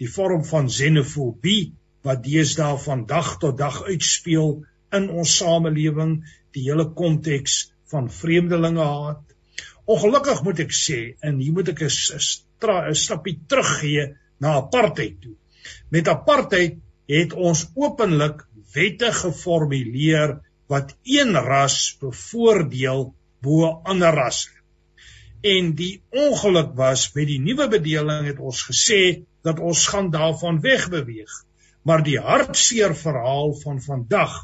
[0.00, 1.74] die vorm van xenofobie
[2.06, 4.64] wat deesdae van dag tot dag uitspeel
[4.98, 6.14] in ons samelewing,
[6.52, 9.36] die hele konteks van vreemdelinge haat.
[9.84, 15.36] Ongelukkig moet ek sê en hier moet ek 'n stapie teruggee na apartheid toe.
[15.88, 16.78] Met apartheid
[17.10, 20.38] het ons openlik wette geformuleer
[20.72, 23.10] wat een ras bevoordeel
[23.44, 24.50] bo ander rasse.
[25.42, 30.60] En die ongeluk was met die nuwe bedeling het ons gesê dat ons gaan daarvan
[30.62, 31.32] wegbeweeg.
[31.82, 34.36] Maar die hartseer verhaal van vandag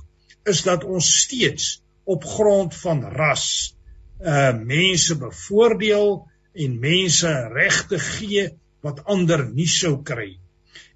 [0.45, 3.47] is dat ons steeds op grond van ras
[4.19, 8.49] uh mense bevoordeel en mense regte gee
[8.83, 10.33] wat ander nie sou kry.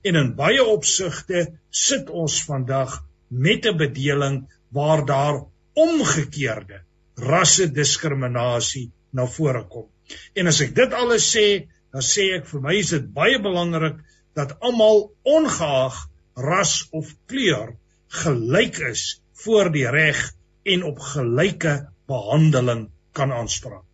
[0.03, 4.37] En in baie opsigte sit ons vandag met 'n bedeling
[4.69, 6.83] waar daar omgekeerde
[7.15, 9.87] rassediskriminasie na vore kom.
[10.35, 14.01] En as ek dit alles sê, dan sê ek vir my is dit baie belangrik
[14.35, 17.77] dat almal ongeag ras of kleur
[18.23, 20.33] gelyk is voor die reg
[20.65, 21.75] en op gelyke
[22.09, 23.92] behandeling kan aanspraak.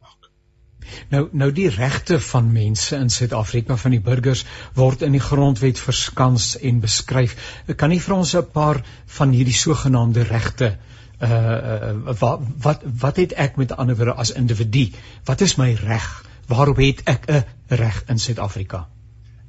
[1.11, 5.79] Nou nou die regte van mense in Suid-Afrika van die burgers word in die grondwet
[5.79, 7.37] verskans en beskryf.
[7.77, 8.83] Kan nie vir ons 'n paar
[9.19, 10.77] van hierdie sogenaamde regte
[11.23, 14.91] uh, uh wat wat wat het ek met ander woorde as individu?
[15.25, 16.25] Wat is my reg?
[16.47, 18.87] Waarop het ek 'n reg in Suid-Afrika?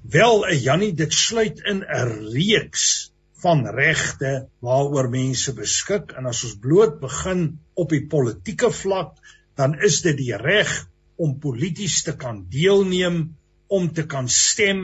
[0.01, 6.43] Wel, uh, Jannie, dit sluit in 'n reeks van regte waaroor mense beskik en as
[6.43, 9.15] ons bloot begin op die politieke vlak,
[9.55, 10.88] dan is dit die reg
[11.19, 13.35] om polities te kan deelneem,
[13.67, 14.83] om te kan stem,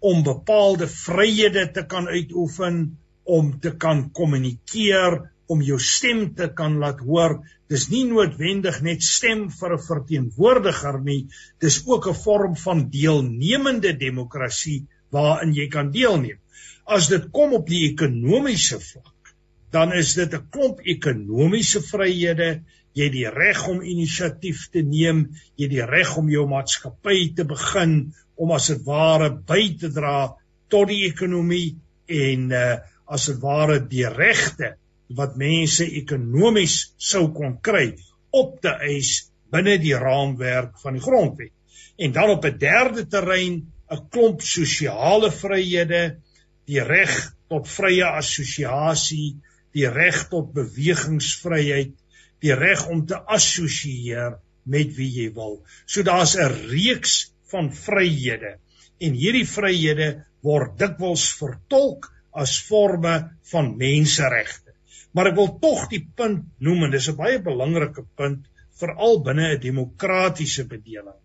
[0.00, 2.80] om bepaalde vryhede te kan uitoefen,
[3.24, 7.40] om te kan kommunikeer, om jou stem te kan laat hoor.
[7.70, 11.28] Dis nie noodwendig net stem vir 'n verteenwoordiger nie,
[11.60, 16.38] dis ook 'n vorm van deelnemende demokrasie waarin jy kan deelneem.
[16.86, 19.34] As dit kom op die ekonomiese vlak,
[19.70, 22.62] dan is dit 'n klomp ekonomiese vryhede.
[22.94, 27.32] Jy het die reg om inisiatief te neem, jy het die reg om jou maatskappy
[27.38, 30.32] te begin om as dit ware by te dra
[30.72, 31.76] tot die ekonomie
[32.10, 34.74] en uh, as dit ware die regte
[35.18, 36.76] wat mense ekonomies
[37.10, 37.92] sou kon kry
[38.36, 41.52] op te eis binne die raamwerk van die grondwet.
[41.98, 43.56] En dan op 'n derde terrein
[43.90, 46.18] 'n klomp sosiale vryhede,
[46.66, 49.36] die reg tot vrye assosiasie,
[49.74, 51.94] die reg tot bewegingsvryheid,
[52.40, 55.60] die reg om te assosieer met wie jy wil.
[55.86, 58.58] So daar's 'n reeks van vryhede
[59.00, 60.08] en hierdie vryhede
[60.42, 63.14] word dikwels vertolk as forme
[63.52, 64.72] van menseregte.
[65.12, 68.46] Maar ek wil tog die punt noem en dis 'n baie belangrike punt
[68.80, 71.18] veral binne 'n demokratiese bedeling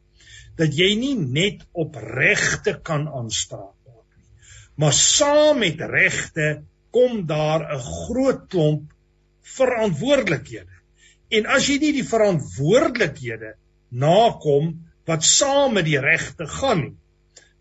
[0.58, 4.30] dat jy nie net op regte kan aanspraak maak nie.
[4.80, 8.92] Maar saam met regte kom daar 'n groot klomp
[9.58, 10.76] verantwoordelikhede.
[11.34, 13.56] En as jy nie die verantwoordelikhede
[13.92, 14.74] nakom
[15.10, 16.96] wat saam met die regte gaan nie,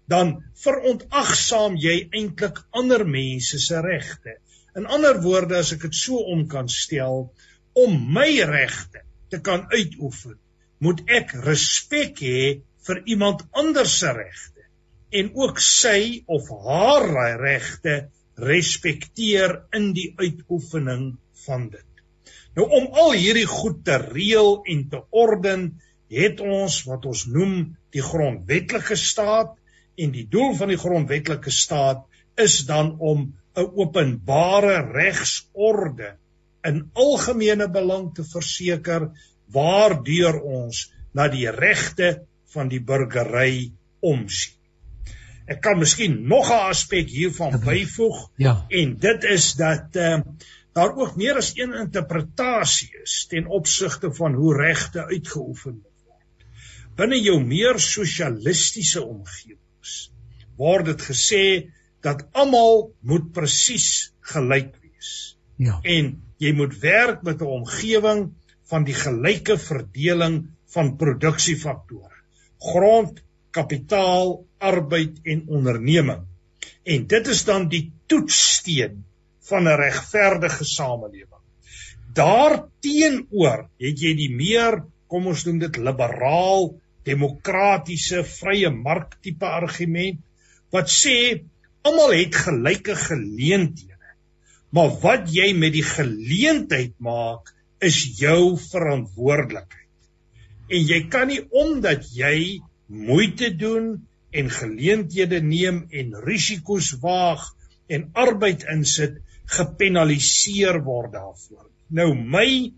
[0.08, 4.36] dan verontagsaam jy eintlik ander mense se regte.
[4.76, 7.30] In ander woorde, as ek dit so om kan stel,
[7.72, 10.36] om my regte te kan uitoefen,
[10.84, 12.42] moet ek respek hê
[12.84, 14.64] vir iemand anders se regte
[15.14, 17.06] en ook sy of haar
[17.38, 17.94] regte
[18.42, 21.12] respekteer in die uitoefening
[21.44, 21.93] van dit.
[22.54, 25.66] Nou om al hierdie goed te reël en te orden,
[26.14, 27.54] het ons wat ons noem
[27.94, 29.56] die grondwetlike staat
[29.98, 32.04] en die doel van die grondwetlike staat
[32.40, 36.16] is dan om 'n openbare regsorde
[36.66, 39.10] in algemene belang te verseker
[39.54, 44.58] waardeur ons na die regte van die burgery omsien.
[45.46, 48.64] Ek kan miskien nog 'n aspek hiervan byvoeg ja.
[48.68, 50.18] en dit is dat uh,
[50.74, 56.48] daar ook meer as een interpretasie is ten opsigte van hoe regte uitgeoefen word
[56.98, 59.94] binne jou meer sosialistiese omgewings
[60.56, 61.44] word dit gesê
[62.04, 65.12] dat almal moet presies gelyk wees.
[65.56, 65.78] Ja.
[65.82, 68.32] En jy moet werk met 'n omgewing
[68.70, 72.12] van die gelyke verdeling van produksiefaktore.
[72.58, 76.24] Grond, kapitaal, arbeid en onderneming.
[76.82, 79.04] En dit is dan die toetssteen
[79.48, 81.42] van 'n regverdige samelewing.
[82.14, 90.20] Daarteenoor het jy die meer, kom ons noem dit liberaal demokratiese vrye mark tipe argument
[90.74, 91.44] wat sê
[91.84, 93.92] almal het gelyke geleenthede.
[94.74, 97.52] Maar wat jy met die geleentheid maak
[97.84, 99.90] is jou verantwoordelikheid.
[100.72, 107.44] En jy kan nie omdat jy moeite doen en geleenthede neem en risiko's waag
[107.86, 111.68] en arbeid insit gepenaliseer word daarvoor.
[111.88, 112.72] Nou my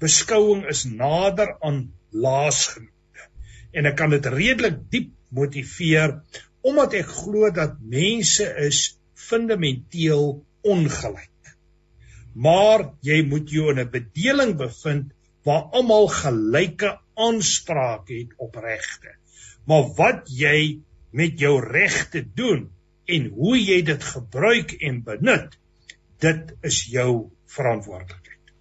[0.00, 3.26] beskouing is nader aan laasgenoeg
[3.76, 6.20] en ek kan dit redelik diep motiveer
[6.68, 8.80] omdat ek glo dat mense is
[9.28, 11.52] fundamenteel ongelyk.
[12.34, 15.12] Maar jy moet jou in 'n bedeling bevind
[15.44, 19.14] waar almal gelyke aanspraak het op regte.
[19.66, 22.68] Maar wat jy met jou regte doen
[23.06, 25.56] en hoe jy dit gebruik en benut,
[26.24, 27.10] dit is jou
[27.54, 28.52] verantwoordelikheid.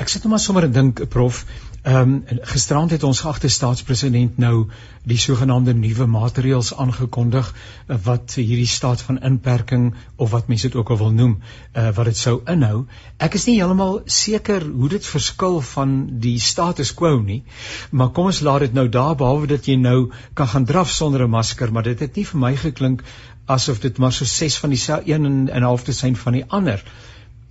[0.00, 1.44] Ek sit net maar sommer en dink prof,
[1.84, 4.70] Ehm um, gisterand het ons geagte staatspresident nou
[5.04, 10.78] die sogenaamde nuwe maatreëls aangekondig uh, wat hierdie staat van inperking of wat mense dit
[10.80, 12.86] ook al wil noem, uh, wat dit sou inhou.
[13.28, 15.94] Ek is nie heeltemal seker hoe dit verskil van
[16.24, 17.42] die status quo nie,
[17.90, 19.98] maar kom ons laat dit nou daar behalwe dat jy nou
[20.32, 23.04] kan gaan draf sonder 'n masker, maar dit het nie vir my geklink
[23.44, 26.44] asof dit maar so ses van die een en 'n half te sien van die
[26.48, 26.80] ander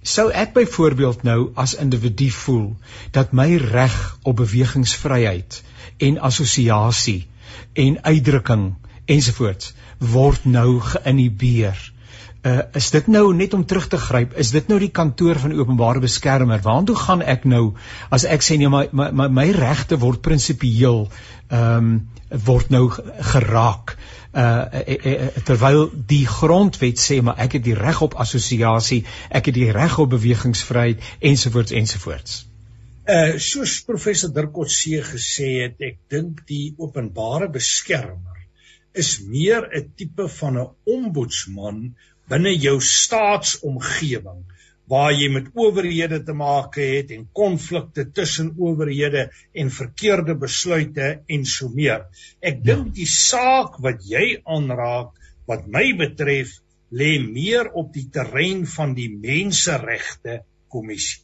[0.03, 2.75] sou ek byvoorbeeld nou as individu voel
[3.15, 5.61] dat my reg op bewegingsvryheid
[5.97, 7.27] en assosiasie
[7.73, 8.73] en uitdrukking
[9.05, 11.79] ensovoorts word nou geïnhibeer.
[12.43, 14.33] Uh is dit nou net om terug te gryp?
[14.35, 16.59] Is dit nou die kantoor van openbare beskermer?
[16.63, 17.73] Waartoe gaan ek nou
[18.11, 21.07] as ek sê nee my my my, my regte word prinsipieel
[21.47, 21.95] ehm um,
[22.43, 23.95] word nou geraak?
[23.95, 29.71] uh terwyl die grondwet sê maar ek het die reg op assosiasie, ek het die
[29.71, 32.39] reg op bewegingsvryheid ensovoorts ensovoorts.
[33.03, 38.39] Uh soos professor Dirkotse gesê het, ek dink die openbare beskermer
[38.93, 41.95] is meer 'n tipe van 'n ombudsman
[42.29, 44.43] binne jou staatsomgewing
[44.91, 51.45] waar jy met owerhede te maak het en konflikte tussen owerhede en verkeerde besluite en
[51.45, 52.05] so meer.
[52.41, 52.73] Ek ja.
[52.73, 55.13] dink die saak wat jy aanraak
[55.47, 56.57] wat my betref
[56.93, 61.23] lê meer op die terrein van die menseregte kommissie.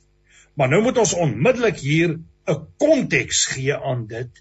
[0.58, 2.18] Maar nou moet ons onmiddellik hier
[2.50, 4.32] 'n konteks gee aan dit.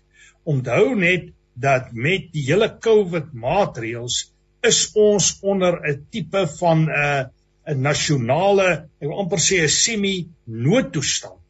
[0.44, 6.90] Onthou net dat met die hele COVID maatreëls is ons onder 'n tipe van 'n
[6.90, 7.24] uh,
[7.68, 8.68] 'n nasionale,
[9.00, 11.44] ek wil amper sê 'n semi noodtoestand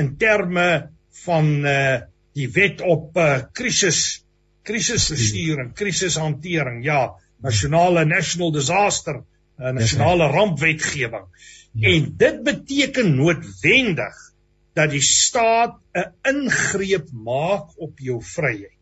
[0.00, 0.90] in terme
[1.24, 2.00] van uh
[2.34, 4.24] die wet op uh krisis
[4.64, 6.84] krisisbestuur en krisishantering.
[6.84, 9.20] Ja, nasionale national disaster,
[9.58, 11.26] uh, nasionale rampwetgewing.
[11.74, 11.88] Ja.
[11.90, 14.16] En dit beteken noodwendig
[14.74, 18.73] dat die staat 'n ingreep maak op jou vryheid.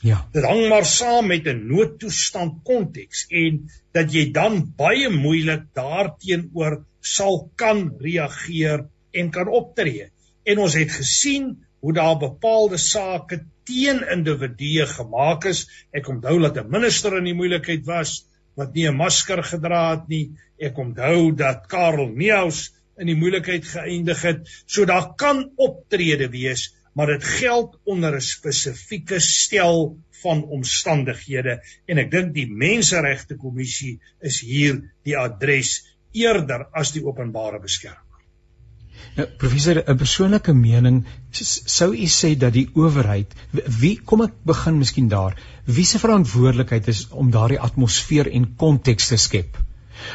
[0.00, 0.28] Ja.
[0.32, 6.84] Dit hang maar saam met 'n noodtoestand konteks en dat jy dan baie moeilik daarteenoor
[7.00, 10.10] sal kan reageer en kan optree.
[10.44, 15.66] En ons het gesien hoe daar bepaalde sake teen individue gemaak is.
[15.92, 18.24] Ek onthou dat 'n minister in die moeilikheid was
[18.54, 20.30] wat nie 'n masker gedra het nie.
[20.58, 24.48] Ek onthou dat Karel Neus in die moeilikheid geëindig het.
[24.66, 31.60] So daar kan optrede wees, maar dit geld onder 'n spesifieke stel van omstandighede.
[31.86, 35.70] En ek dink die menseregte kommissie is hier die adres
[36.10, 38.02] eerder as die openbare beskermer.
[39.16, 41.04] Nou, professor, 'n persoonlike mening.
[41.76, 43.34] Sou u sê dat die owerheid
[43.80, 45.38] wie kom ek begin miskien daar.
[45.64, 49.56] Wie se verantwoordelikheid is om daardie atmosfeer en konteks te skep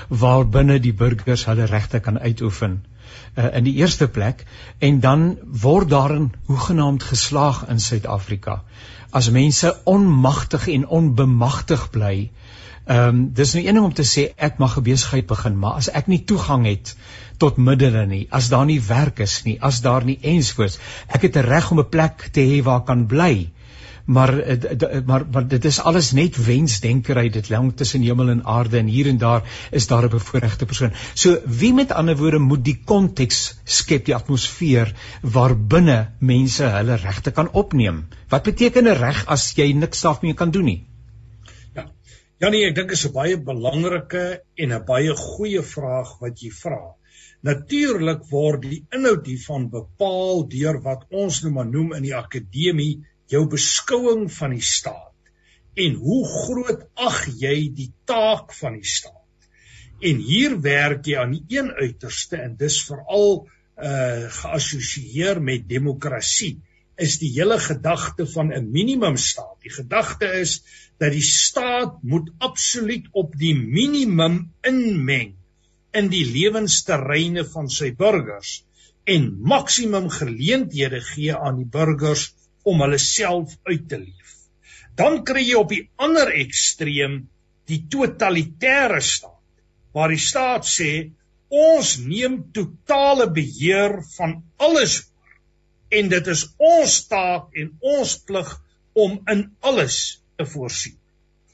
[0.10, 2.82] waarbinne die burgers hulle regte kan uitoefen
[3.36, 4.46] uh, in die eerste plek
[4.80, 8.62] en dan word daarin hoegenaamd geslaag in Suid-Afrika
[9.12, 12.32] as mense onmagtig en onbemagtig bly
[12.84, 15.78] Ehm um, dis nou een ding om te sê ek mag 'n besigheid begin, maar
[15.82, 16.96] as ek nie toegang het
[17.40, 21.38] tot middele nie, as daar nie werk is nie, as daar nie ensvoorts, ek het
[21.38, 23.52] 'n reg om 'n plek te hê waar kan bly.
[24.06, 28.78] Maar eh, maar maar dit is alles net wensdenkerry dit lang tussen hemel en aarde
[28.78, 30.92] en hier en daar is daar 'n bevoordeelde persoon.
[31.14, 37.32] So wie met ander woorde moet die konteks skep die atmosfeer waarbinne mense hulle regte
[37.32, 38.08] kan opneem.
[38.30, 40.88] Wat beteken 'n reg as jy niks daarmee kan doen nie?
[42.44, 44.22] Janie, ek dink is 'n baie belangrike
[44.64, 46.96] en 'n baie goeie vraag wat jy vra.
[47.50, 53.06] Natuurlik word die inhoud hiervan bepaal deur wat ons nou maar noem in die akademie
[53.34, 55.12] jou beskouing van die staat
[55.84, 59.50] en hoe groot ag jy die taak van die staat.
[60.04, 66.60] En hier werk jy aan die een uiterste en dis veral uh geassosieer met demokrasie
[67.02, 69.58] is die hele gedagte van 'n minimumstaat.
[69.66, 70.62] Die gedagte is
[71.00, 75.34] dat die staat moet absoluut op die minimum inmeng
[75.92, 78.64] in die lewensterreine van sy burgers
[79.06, 82.34] en maksimum geleenthede gee aan die burgers
[82.64, 84.34] om hulle self uit te leef.
[84.96, 87.24] Dan kry jy op die ander ekstreem
[87.70, 89.40] die totalitêre staat
[89.94, 90.92] waar die staat sê
[91.54, 95.04] ons neem totale beheer van alles
[95.94, 98.50] en dit is ons taak en ons plig
[99.06, 99.98] om in alles
[100.38, 100.98] te voorsien.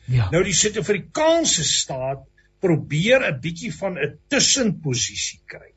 [0.07, 0.29] Ja.
[0.33, 2.23] Nou die Suid-Afrikaanse staat
[2.63, 5.69] probeer 'n bietjie van 'n tussenposisie kry.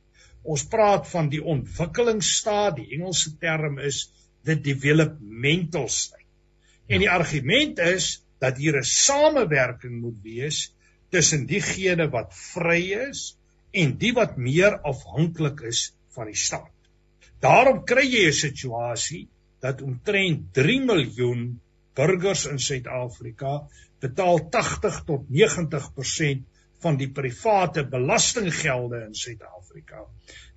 [0.43, 4.11] Ons praat van die ontwikkelingsstaat, die Engelse term is
[4.45, 6.27] the developmental state.
[6.87, 10.75] En die argument is dat hier 'n samewerking moet wees
[11.11, 13.37] tussen diegene wat vry is
[13.71, 16.73] en die wat meer afhanklik is van die staat.
[17.41, 19.29] Daarom kry jy 'n situasie
[19.61, 21.61] dat omtrent 3 miljoen
[21.95, 23.69] burgers in Suid-Afrika
[24.01, 26.43] betaal 80 tot 90%
[26.83, 30.07] van die private belastinggelde in Suid-Afrika.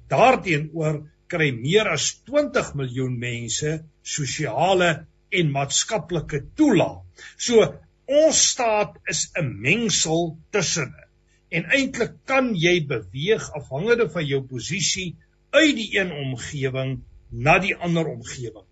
[0.07, 3.71] Daarteenoor kry meer as 20 miljoen mense
[4.15, 4.91] sosiale
[5.39, 7.01] en maatskaplike toelaag.
[7.37, 7.65] So
[8.05, 11.09] ons staat is 'n mengsel tussenin.
[11.51, 15.15] En eintlik kan jy beweeg afhangende van jou posisie
[15.51, 17.01] uit die een omgewing
[17.31, 18.67] na die ander omgewing.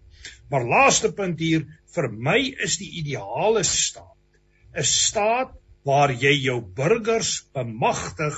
[0.50, 4.18] Maar laaste punt hier, vir my is die ideale staat
[4.76, 5.52] 'n staat
[5.86, 8.38] waar jy jou burgers bemagtig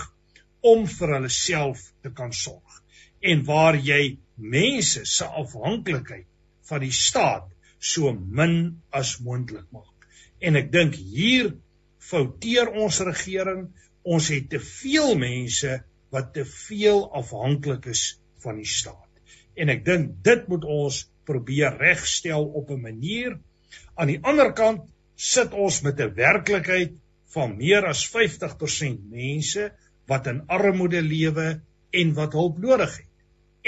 [0.61, 2.64] om vir hulle self te kan sorg
[3.25, 6.27] en waar jy mense se afhanklikheid
[6.69, 7.47] van die staat
[7.79, 10.07] so min as moontlik maak.
[10.41, 11.53] En ek dink hier
[12.05, 13.67] fouteer ons regering,
[14.05, 15.79] ons het te veel mense
[16.13, 18.03] wat te veel afhanklik is
[18.43, 19.01] van die staat.
[19.57, 23.39] En ek dink dit moet ons probeer regstel op 'n manier.
[23.95, 26.93] Aan die ander kant sit ons met 'n werklikheid
[27.33, 29.71] van meer as 50% mense
[30.07, 31.61] wat in armoede lewe
[31.91, 33.04] en wat hulp nodig het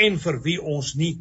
[0.06, 1.14] en vir wie ons nie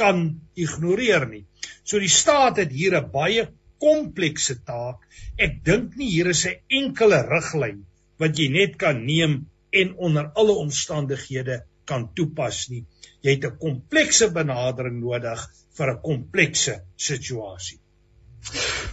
[0.00, 1.44] kan ignoreer nie.
[1.84, 3.48] So die staat het hier 'n baie
[3.80, 5.06] komplekse taak.
[5.38, 7.84] Ek dink nie hier is 'n enkele riglyn
[8.18, 12.84] wat jy net kan neem en onder alle omstandighede kan toepas nie.
[13.22, 17.78] Jy het 'n komplekse benadering nodig vir 'n komplekse situasie.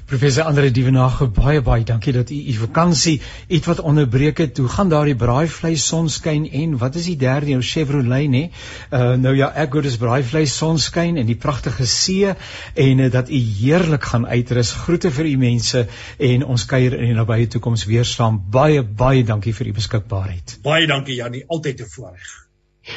[0.07, 4.57] Professor Andre Dievenage baie baie dankie dat u u vakansie iets wat onderbreek het.
[4.57, 8.43] Hoe gaan daardie braaivleis sonskyn en wat is die derde jou Chevrolet nê?
[8.87, 13.27] Uh nou ja, ek gou dis braaivleis sonskyn en die pragtige see en uh, dat
[13.27, 14.71] u heerlik gaan uitrus.
[14.87, 15.85] Groete vir u mense
[16.31, 18.39] en ons kuier in die nabye toekoms weer saam.
[18.51, 20.59] Baie baie dankie vir u beskikbaarheid.
[20.63, 22.46] Baie dankie Jannie, altyd 'n voorreg.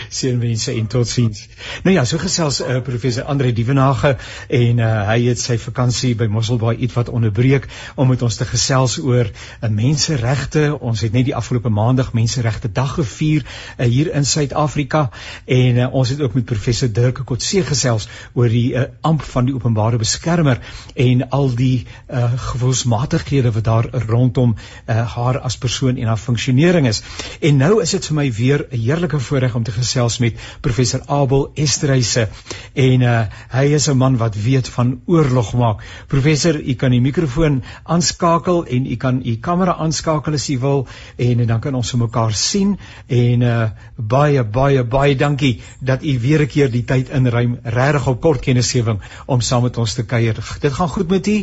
[0.09, 1.47] Seënwense en totsiens.
[1.84, 4.16] Nou ja, so gesels uh, professor Andre Dievenage
[4.49, 8.99] en uh, hy het sy vakansie by Mosselbaai ietwat onderbreek om met ons te gesels
[9.03, 10.66] oor uh, menseregte.
[10.78, 15.09] Ons het net die afgelope maandag menseregte dag gevier uh, hier in Suid-Afrika
[15.47, 19.49] en uh, ons het ook met professor Dirk Kotse gesels oor die uh, amp van
[19.49, 20.61] die openbare beskermer
[20.95, 26.86] en al die uh, gevoelsmatighede wat daar rondom uh, haar as persoon en haar funksionering
[26.86, 27.03] is.
[27.41, 31.03] En nou is dit vir my weer 'n heerlike voorreg om te gesels met professor
[31.07, 32.28] Abel Estreise
[32.74, 35.85] en uh, hy is 'n man wat weet van oorlog maak.
[36.07, 40.87] Professor, u kan die mikrofoon aanskakel en u kan u kamera aanskakel as u wil
[41.16, 46.18] en, en dan kan ons mekaar sien en uh, baie baie baie dankie dat u
[46.20, 50.05] weer 'n keer die tyd inruim regtig op kort kennisgewing om saam met ons te
[50.05, 50.37] kuier.
[50.61, 51.39] Dit gaan goed met u?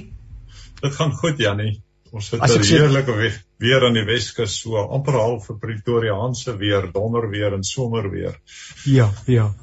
[0.81, 1.81] Dit gaan goed, Janie.
[2.11, 6.89] Ons het 'n heerlike weer, weer aan die Weskus, so amper half vir Pretoriaanse weer,
[6.93, 8.39] donder weer en somer weer.
[8.85, 9.53] Ja, ja.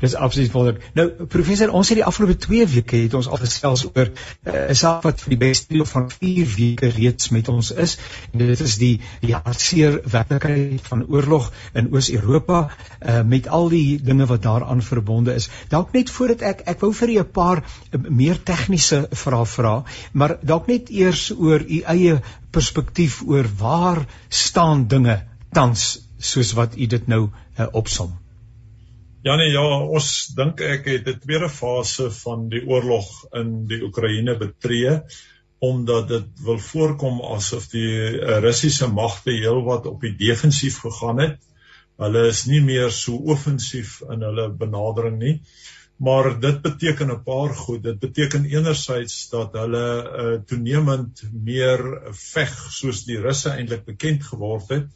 [0.00, 0.84] Dis absoluut wonderlik.
[0.94, 4.74] Nou professor, ons het die afgelope 2 weke het ons al gesels oor 'n uh,
[4.80, 7.98] saak wat vir die beste deel van 4 weke reeds met ons is.
[8.32, 14.00] En dit is die die hartseer werklikheid van oorlog in Oos-Europa uh, met al die
[14.02, 15.48] dinge wat daaraan verbonde is.
[15.68, 19.84] Dalk net voordat ek ek wou vir u 'n paar uh, meer tegniese vrae vra,
[20.12, 22.20] maar dalk net eers oor u eie
[22.50, 25.22] perspektief oor waar staan dinge
[25.52, 28.16] tans soos wat u dit nou uh, opsom.
[29.26, 30.08] Ja nee ja, ons
[30.38, 33.08] dink ek het 'n tweede fase van die oorlog
[33.40, 34.92] in die Oekraïne betree
[35.58, 41.40] omdat dit wil voorkom asof die uh, Russiese magte heelwat op die defensief gegaan het.
[41.98, 45.34] Hulle is nie meer so offensief in hulle benadering nie.
[45.98, 47.82] Maar dit beteken 'n paar goed.
[47.82, 51.82] Dit beteken enerzijds dat hulle uh, toenemend meer
[52.14, 54.86] veg soos die Russe eintlik bekend geword het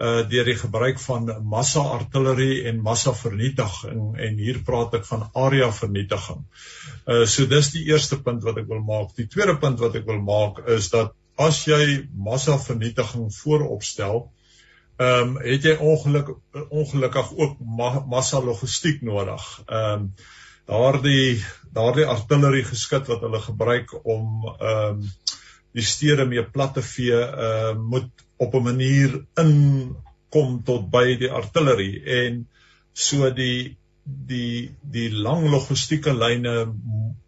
[0.00, 5.26] uh deur die gebruik van massa artillerie en massa vernietiging en hier praat ek van
[5.36, 6.46] area vernietiging.
[7.06, 9.12] Uh so dis die eerste punt wat ek wil maak.
[9.16, 14.30] Die tweede punt wat ek wil maak is dat as jy massa vernietiging vooropstel,
[14.98, 16.34] ehm um, het jy ongeluk
[16.68, 19.44] ongelukkig ook ma massa logistiek nodig.
[19.66, 20.12] Ehm um,
[20.66, 21.42] daardie
[21.74, 25.08] daardie artillerie geskit wat hulle gebruik om ehm um,
[25.72, 31.30] die stede mee plat te vee uh moet op 'n manier inkom tot by die
[31.30, 32.48] artillerie en
[32.92, 36.72] so die die die lang logistieke lyne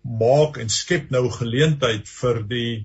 [0.02, 2.84] maak en skep nou geleentheid vir die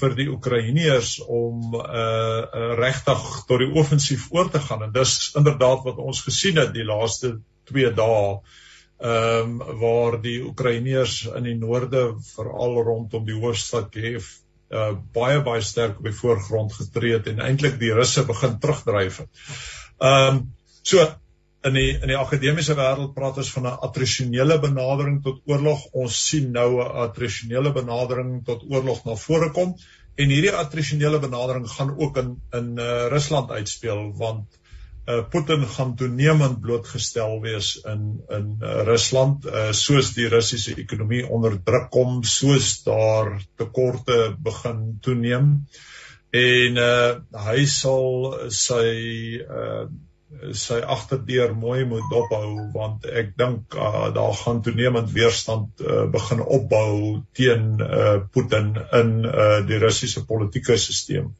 [0.00, 4.82] vir die Oekraïners om uh, uh regtig tot die offensief oor te gaan.
[4.82, 7.38] En dis inderdaad wat ons gesien het die laaste
[7.70, 8.40] 2 dae
[8.96, 14.30] ehm um, waar die Oekraïners in die noorde veral rondom die hoofstad Kiev
[14.70, 19.22] uh, baie baie sterk op die voorgrond getree het en eintlik die russe begin terugdryf
[19.24, 19.46] het.
[19.98, 20.42] Ehm um,
[20.86, 21.02] so
[21.66, 25.86] in die in die akademiese wêreld praat ons van 'n attrisionele benadering tot oorlog.
[25.92, 29.74] Ons sien nou 'n attrisionele benadering tot oorlog na vore kom
[30.14, 34.60] en hierdie attrisionele benadering gaan ook in in uh, Rusland uitspeel want
[35.06, 41.24] uh, Putin gaan toenemend blootgestel wees in in uh, Rusland uh, soos die Russiese ekonomie
[41.28, 45.52] onder druk kom soos daar tekorte begin toeneem
[46.36, 47.14] en uh,
[47.46, 48.90] hy sal sy
[49.46, 49.86] uh,
[50.58, 56.42] sy agterdeur mooi moet dophou want ek dink uh, daar gaan toenemend weerstand uh, begin
[56.42, 61.30] opbou teen uh, Putin in uh, die Russiese politieke stelsel.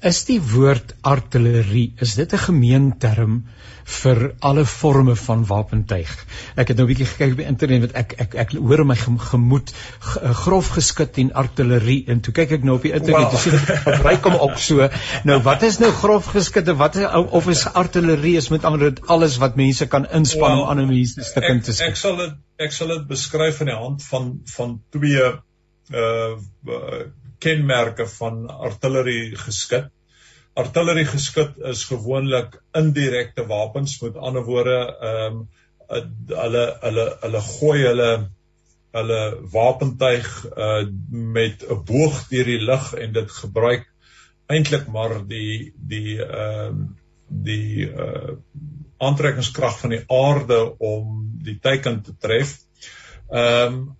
[0.00, 3.34] Is die woord artillerie is dit 'n gemeenterm
[4.00, 6.12] vir alle forme van wapentuig?
[6.56, 8.96] Ek het nou 'n bietjie gekyk op die internet wat ek ek ek hoor my
[8.96, 13.36] gemoed eh, grof geskit en artillerie en toe kyk ek nou op die internet wow.
[13.36, 14.88] sien gebruik hom ook so.
[15.24, 18.80] Nou wat is nou grof geskit en wat is of is artillerie is met ander
[18.80, 21.88] woorde alles wat mense kan inspann well, om ander mense te stuk te skiet?
[21.88, 25.32] Ek sal dit ek sal dit beskryf aan die hand van van twee
[25.92, 26.38] uh
[27.40, 29.88] kenmerke van artillerie geskit.
[30.58, 35.48] Artillerie geskit is gewoonlik indirekte wapens, met ander woorde, ehm um,
[35.90, 38.10] hulle hulle hulle gooi hulle
[38.94, 39.20] hulle
[39.52, 43.86] wapentuig uh met 'n boog deur die lug en dit gebruik
[44.46, 46.84] eintlik maar die die ehm um,
[47.28, 48.36] die uh
[49.00, 52.58] aantrekkingskrag van die aarde om die teiken te tref.
[53.30, 53.96] Ehm um,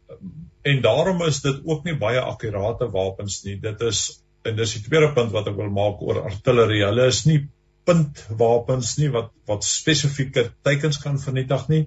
[0.62, 3.56] en daarom is dit ook nie baie akkurate wapens nie.
[3.60, 6.84] Dit is en dis die tweede punt wat ek wil maak oor artillerie.
[6.86, 7.42] Hulle is nie
[7.88, 11.82] puntwapens nie wat wat spesifieke teikens kan vernietig nie.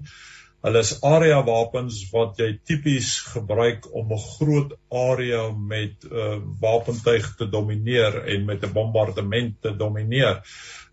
[0.64, 6.38] Hulle is area wapens wat jy tipies gebruik om 'n groot area met 'n uh,
[6.60, 10.40] wapentuig te domineer en met 'n bombardement te domineer.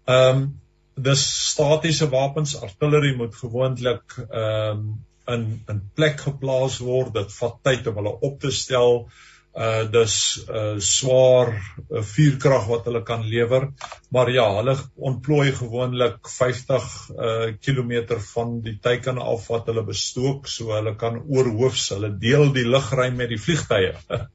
[0.06, 0.60] Ehm um,
[0.96, 1.22] dis
[1.52, 2.62] statiese wapens.
[2.62, 5.00] Artillerie moet gewoonlik ehm um,
[5.36, 7.14] in in plek geplaas word.
[7.18, 9.06] Dit vat tyd om hulle op te stel.
[9.52, 10.16] Uh dis
[10.48, 13.68] uh swaar uh, vuurkrag wat hulle kan lewer.
[14.16, 20.48] Maar ja, hulle ontplooi gewoonlik 50 uh kilometer van die teiken af wat hulle bestook,
[20.48, 23.96] so hulle kan oorhoofs, hulle deel die lugruim met die vliegtye.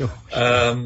[0.00, 0.84] Ehm um,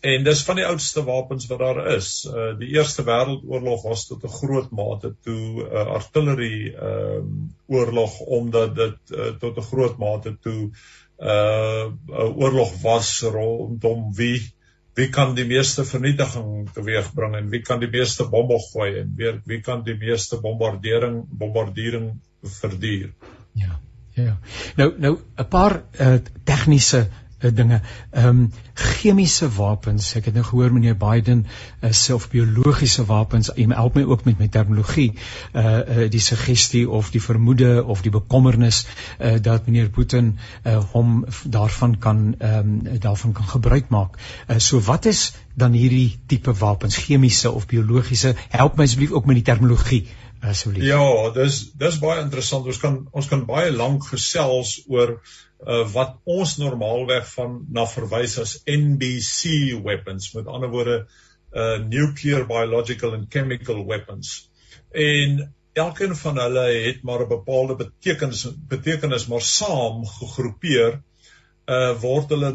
[0.00, 2.10] En dis van die oudste wapens wat daar is.
[2.30, 7.56] Uh die Eerste Wêreldoorlog was tot 'n groot mate toe 'n uh, artillerie ehm um,
[7.66, 10.70] oorlog omdat dit uh, tot 'n groot mate toe
[11.18, 14.54] uh 'n oorlog was rondom wie
[14.94, 19.34] wie kan die meeste vernietiging teweegbring en wie kan die meeste bombe gooi en wie
[19.44, 23.12] wie kan die meeste bombardering bombardering verduur.
[23.52, 23.80] Ja.
[24.14, 24.38] Ja.
[24.76, 27.08] Nou nou 'n paar uh, tegniese
[27.40, 27.80] uh, dinge.
[28.10, 30.12] Ehm um, chemiese wapens.
[30.14, 33.50] Ek het nou gehoor meneer Biden uh, self biologiese wapens.
[33.56, 35.12] Hy help my ook met my terminologie.
[35.52, 38.84] Uh, uh die suggestie of die vermoede of die bekommernis
[39.18, 44.18] uh dat meneer Putin uh hom daarvan kan ehm um, daarvan kan gebruik maak.
[44.48, 46.96] Uh so wat is dan hierdie tipe wapens?
[46.96, 48.34] Chemiese of biologiese?
[48.48, 50.06] Help my asseblief ook met die terminologie.
[50.40, 50.84] Asseblief.
[50.86, 52.66] Ja, dis dis baie interessant.
[52.66, 55.18] Ons kan ons kan baie lank gesels oor uh,
[55.92, 60.32] wat ons normaalweg van na verwys as NBC weapons.
[60.34, 60.98] Met ander woorde
[61.52, 64.50] uh nuclear biological and chemical weapons.
[64.92, 71.02] En elkeen van hulle het maar 'n bepaalde betekenis betekenis maar saam gegroepeer
[71.66, 72.52] uh word hulle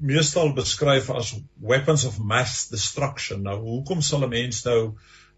[0.00, 3.42] meestal beskryf as weapons of mass destruction.
[3.42, 4.94] Nou hoekom sal 'n mens nou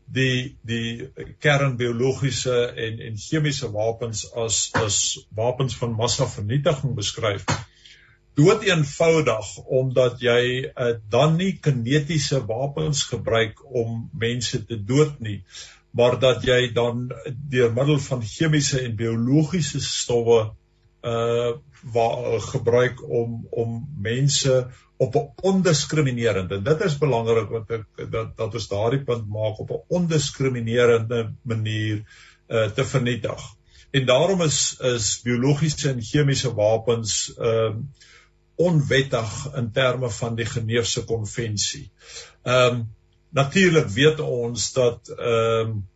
[0.09, 1.09] die die
[1.45, 5.01] kernbiologiese en en chemiese wapens as as
[5.37, 7.45] wapens van massavernietiging beskryf.
[8.39, 9.51] Dood eenvoudig
[9.81, 15.43] omdat jy uh, dan nie kinetiese wapens gebruik om mense te dood nie,
[15.91, 17.09] maar dat jy dan
[17.51, 20.53] deur middel van chemiese en biologiese stowwe
[21.03, 21.57] uh
[21.93, 28.55] waar gebruik om om mense op 'n ondiskriminerende dit is belangrik want ek dat dat
[28.55, 32.03] ons daardie punt maak op 'n ondiskriminerende manier
[32.49, 33.41] uh, te vernietig.
[33.91, 38.07] En daarom is is biologiese en chemiese wapens ehm uh,
[38.59, 41.91] onwettig in terme van die Geneefse konvensie.
[42.43, 42.95] Ehm um,
[43.31, 45.89] natuurlik weet ons dat ehm um,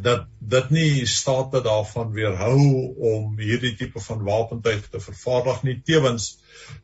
[0.00, 5.80] dat dit nie state daarvan weerhou om hierdie tipe van wapentuig te vervaardig nie.
[5.84, 6.38] Tewens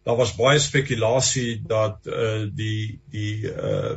[0.05, 3.97] daar was baie spekulasie dat uh die die uh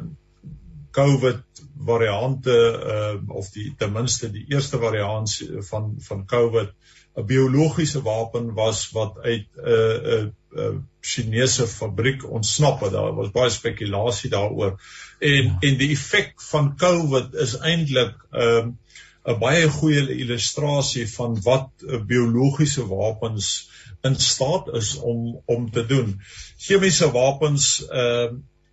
[0.91, 1.43] COVID
[1.85, 2.55] variante
[2.95, 5.37] uh of die ten minste die eerste variant
[5.69, 6.73] van van COVID
[7.15, 12.91] 'n biologiese wapen was wat uit 'n uh, 'n uh, uh, Chinese fabriek ontsnap het.
[12.91, 14.79] Daar was baie spekulasie daaroor.
[15.19, 15.57] En ja.
[15.59, 21.69] en die effek van COVID is eintlik ehm uh, 'n baie goeie illustrasie van wat
[21.85, 23.69] uh, biologiese wapens
[24.01, 26.21] in staat is om om te doen.
[26.57, 28.31] Chemiese wapens uh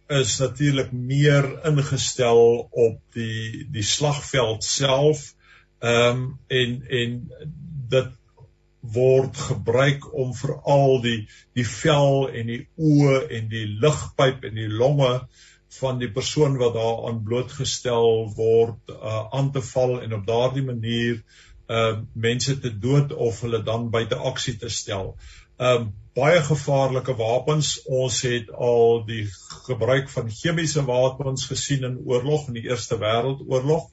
[0.08, 5.34] is natuurlik meer ingestel op die die slagveld self.
[5.78, 7.18] Ehm um, en en
[7.88, 8.08] dit
[8.94, 11.18] word gebruik om veral die
[11.58, 15.12] die vel en die oë en die lugpyp en die longe
[15.78, 21.20] van die persoon wat daaraan blootgestel word uh, aan te val en op daardie manier
[21.68, 25.10] uh mense te dood of hulle dan buite aksie te stel.
[25.60, 27.74] Um baie gevaarlike wapens.
[27.84, 29.26] Ons het al die
[29.66, 33.90] gebruik van chemiese wapens gesien in oorlog in die Eerste Wêreldoorlog.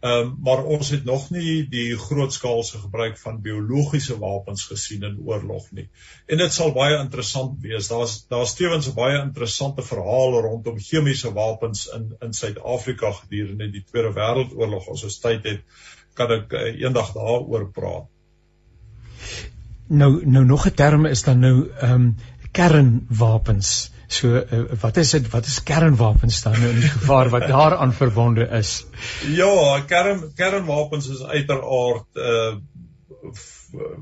[0.00, 5.18] Ehm um, maar ons het nog nie die grootskaalse gebruik van biologiese wapens gesien in
[5.26, 5.90] oorlog nie.
[6.26, 7.90] En dit sal baie interessant wees.
[7.92, 14.14] Daar's daar's tevens baie interessante verhaal rondom chemiese wapens in in Suid-Afrika gedurende die Tweede
[14.16, 14.88] Wêreldoorlog.
[14.88, 15.60] As ons tyd het,
[16.14, 18.08] kan ek uh, eendag daaroor praat.
[19.88, 22.16] Nou nou nog 'n term is dan nou ehm um,
[22.52, 23.90] kernwapens.
[24.10, 27.92] So uh, wat is dit wat is kernwapens dan nou in die gevaar wat daaraan
[27.94, 28.72] verbonde is?
[29.30, 32.56] Ja, kern kernwapens is uiteraard uh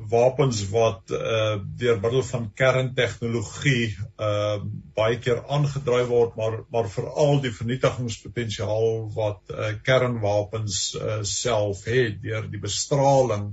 [0.08, 4.56] wapens wat uh deur middel van kerntegnologie uh
[4.96, 8.88] baie keer aangedryf word maar maar veral die vernietigingspotensiaal
[9.18, 13.50] wat uh kernwapens uh self het deur die bestraling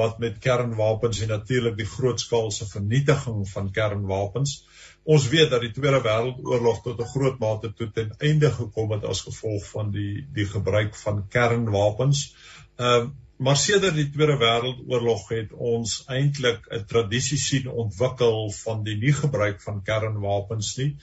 [0.00, 4.73] wat met kernwapens en natuurlik die grootskaalse vernietiging van kernwapens uh
[5.04, 9.04] Ons weet dat die Tweede Wêreldoorlog tot 'n groot mate toe ten einde gekom het
[9.04, 12.34] as gevolg van die die gebruik van kernwapens.
[12.76, 18.84] Ehm uh, maar sedert die Tweede Wêreldoorlog het ons eintlik 'n tradisie sien ontwikkel van
[18.84, 20.96] die nie gebruik van kernwapens nie.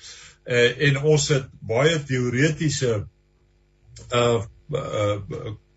[0.45, 3.07] Uh, en ons het baie teoretiese
[4.11, 5.17] uh uh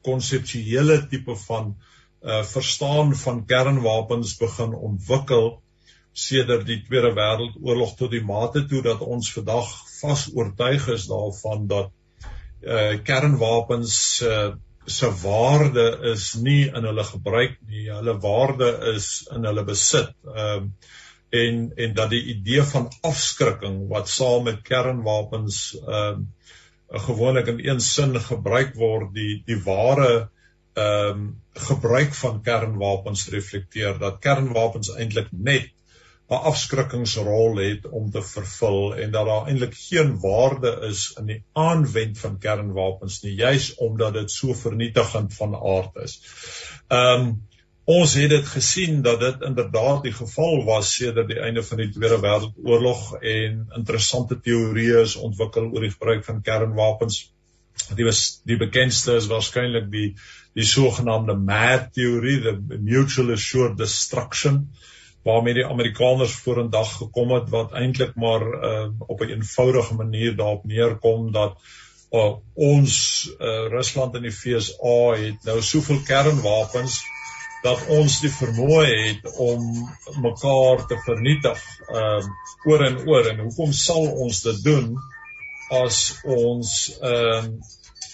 [0.03, 1.77] konseptuele tipe van
[2.22, 5.62] uh verstaan van kernwapens begin ontwikkel
[6.15, 11.67] sedert die Tweede Wêreldoorlog tot die mate toe dat ons vandag vas oortuig is daarvan
[11.71, 11.91] dat
[12.62, 14.53] uh, kernwapens uh,
[14.87, 20.15] se waarde is nie in hulle gebruik nie, hulle waarde is in hulle besit.
[20.29, 20.93] Ehm uh,
[21.35, 27.62] en en dat die idee van afskrikking wat saam met kernwapens ehm uh, gewoonlik in
[27.65, 30.11] een sin gebruik word die die ware
[30.75, 35.73] ehm um, gebruik van kernwapens reflekteer dat kernwapens eintlik net
[36.35, 41.41] 'n afskrikkingsrol het om te vervul en dat daar eintlik geen waarde is in die
[41.53, 46.20] aanwend van kernwapens nie juis omdat dit so vernietigend van aard is.
[46.89, 47.35] Ehm um,
[47.85, 51.91] ons het dit gesien dat dit inderdaad die geval was sedert die einde van die
[51.93, 57.18] Tweede Wêreldoorlog en interessante teorieë is ontwikkel oor die gebruik van kernwapens.
[57.99, 60.09] Die was die bekendste is waarskynlik die
[60.55, 64.68] die sogenaamde MAD teorie, the mutual assured destruction
[65.25, 70.64] waarmee die Amerikaners vorendag gekom het wat eintlik maar uh, op 'n eenvoudige manier daarop
[70.64, 71.57] neerkom dat
[72.11, 72.95] uh, ons
[73.41, 77.01] uh, Rusland en die FSA het nou soveel kernwapens
[77.62, 79.89] dat ons die vermoë het om
[80.20, 82.20] mekaar te vernietig uh,
[82.68, 83.31] oor en oor.
[83.31, 84.93] En hoekom sal ons dit doen
[85.72, 87.43] as ons uh,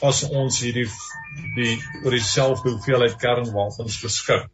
[0.00, 0.86] as ons hierdie
[1.56, 4.46] die oor dieselfde hoeveelheid kernwapens beskik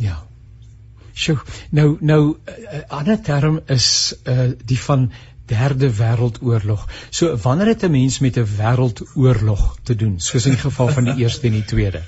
[0.00, 0.18] ja
[1.20, 1.36] Sjoe,
[1.76, 5.10] nou nou 'n uh, uh, ander term is uh die van
[5.50, 6.86] derde wêreldoorlog.
[7.10, 11.04] So wanneer het 'n mens met 'n wêreldoorlog te doen, soos in die geval van
[11.04, 12.02] die eerste en die tweede?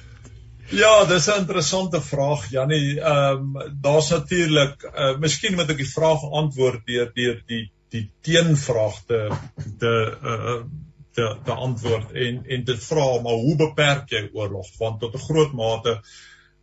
[0.72, 3.00] Ja, dis 'n interessante vraag, Jannie.
[3.00, 8.10] Ehm um, daar's natuurlik uh miskien moet ek die vraag antwoord deur deur die die
[8.20, 9.28] teenvraag te
[9.78, 9.92] te
[10.22, 10.62] uh
[11.12, 14.68] te te antwoord en en dit vra maar hoe beperk jy oorlog?
[14.78, 16.00] Want tot 'n groot mate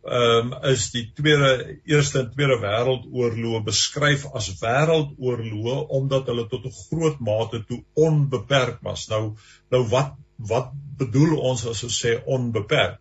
[0.00, 6.64] ehm um, is die tweede eerste en tweede wêreldoorloë beskryf as wêreldoorloë omdat hulle tot
[6.64, 9.08] 'n groot mate toe onbeperk was.
[9.08, 9.36] Nou
[9.70, 12.96] nou wat wat bedoel ons as ons sê onbeperk?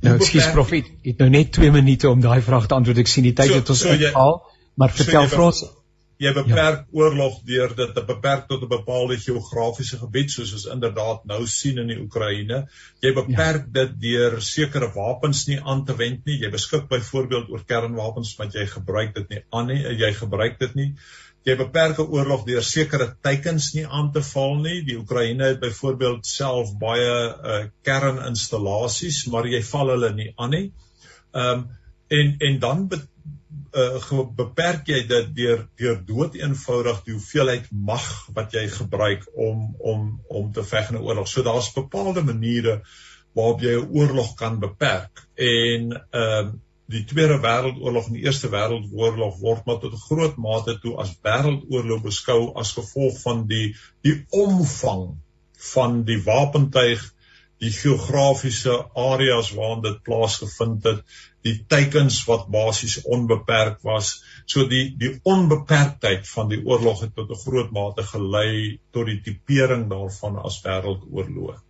[0.00, 2.98] Nou ekskuus profet, het nou net 2 minute om daai vraag te antwoord.
[2.98, 4.42] Ek sien die tyd so, het ons so uithaal,
[4.74, 5.62] maar vertel so vir ons
[6.22, 7.00] jy beperk ja.
[7.00, 11.78] oorlog deur dit te beperk tot 'n bepaalde geografiese gebied soos ons inderdaad nou sien
[11.82, 12.62] in die Oekraïne.
[13.02, 13.72] Jy beperk ja.
[13.80, 16.38] dit deur sekere wapens nie aan te wend nie.
[16.44, 19.82] Jy beskik byvoorbeeld oor kernwapens wat jy gebruik dit nie aan nie.
[20.04, 20.90] Jy gebruik dit nie.
[21.42, 24.82] Jy beperk 'n oorlog deur sekere teikens nie aan te val nie.
[24.86, 30.66] Die Oekraïne het byvoorbeeld self baie uh, kerninstallasies, maar jy val hulle nie aan nie.
[31.34, 31.70] Ehm um,
[32.12, 32.88] en en dan
[33.72, 39.72] uh, beperk jy dit deur deur dood eenvoudig die hoeveelheid mag wat jy gebruik om
[39.78, 41.28] om om te veg in 'n oorlog.
[41.28, 42.82] So daar's bepaalde maniere
[43.34, 45.26] waarop jy 'n oorlog kan beperk.
[45.34, 46.52] En ehm uh,
[46.92, 51.14] die Tweede Wêreldoorlog en die Eerste Wêreldoorlog word maar tot 'n groot mate toe as
[51.24, 55.16] wêreldoorlog beskou as gevolg van die die omvang
[55.72, 57.14] van die wapentuig
[57.62, 61.02] die geografiese areas waarin dit plaasgevind het
[61.46, 64.12] die teikens wat basies onbeperk was
[64.54, 69.20] so die die onbeperktheid van die oorlog het tot 'n groot mate gelei tot die
[69.28, 71.60] tipering daarvan as wêreldoorlog.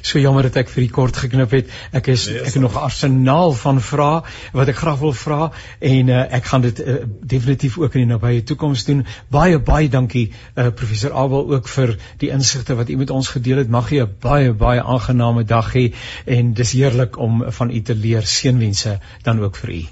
[0.00, 1.72] So jammer dat ek vir die kort geknip het.
[1.96, 4.22] Ek is nee, ek het nog 'n arsenaal van vrae
[4.52, 5.50] wat ek graag wil vra
[5.80, 9.04] en uh, ek gaan dit uh, definitief ook in die nabye toekoms doen.
[9.28, 13.64] Baie baie dankie uh, professor Abel ook vir die insigte wat u met ons gedeel
[13.64, 13.68] het.
[13.68, 15.92] Mag jy 'n baie baie aangename dag hê
[16.24, 18.22] en dis heerlik om van u te leer.
[18.26, 19.82] Seënwense dan ook vir u.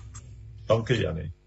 [0.66, 1.43] Dankie Janie.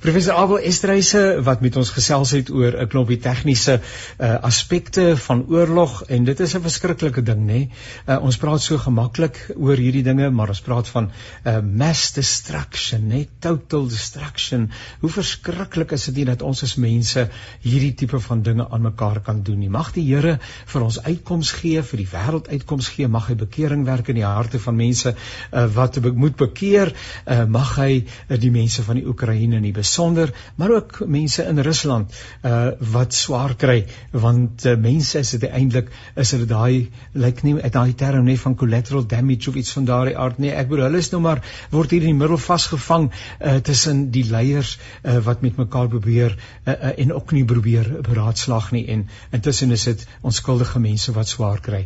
[0.00, 5.44] Professor Abel Estreise wat met ons gesels het oor 'n klompie tegniese uh, aspekte van
[5.48, 7.60] oorlog en dit is 'n verskriklike ding nê.
[8.08, 13.08] Uh, ons praat so gemaklik oor hierdie dinge, maar ons praat van uh, mass destruction,
[13.08, 14.70] nê, total destruction.
[15.00, 17.28] Hoe verskriklik is dit nie dat ons as mense
[17.62, 19.68] hierdie tipe van dinge aan mekaar kan doen nie.
[19.68, 23.84] Mag die Here vir ons uitkoms gee, vir die wêreld uitkoms gee, mag hy bekering
[23.84, 26.92] werk in die harte van mense uh, wat moet bekeer,
[27.26, 31.44] uh, mag hy uh, die mense van die Oekraïne in die besonder, maar ook mense
[31.44, 32.58] in Rusland uh
[32.92, 35.90] wat swaar kry want uh, mense is dit eintlik
[36.20, 36.88] is hulle daai
[37.24, 40.52] lyk nie uit daai term nie van collateral damage of iets van daardie aard nie.
[40.54, 41.42] Ek bedoel hulle is nou maar
[41.74, 46.36] word hier in die middel vasgevang uh tussen die leiers uh wat met mekaar probeer
[46.36, 49.06] uh, uh, en ook nie probeer beraadslag nie en
[49.36, 51.84] intussen is dit onskuldige mense wat swaar kry.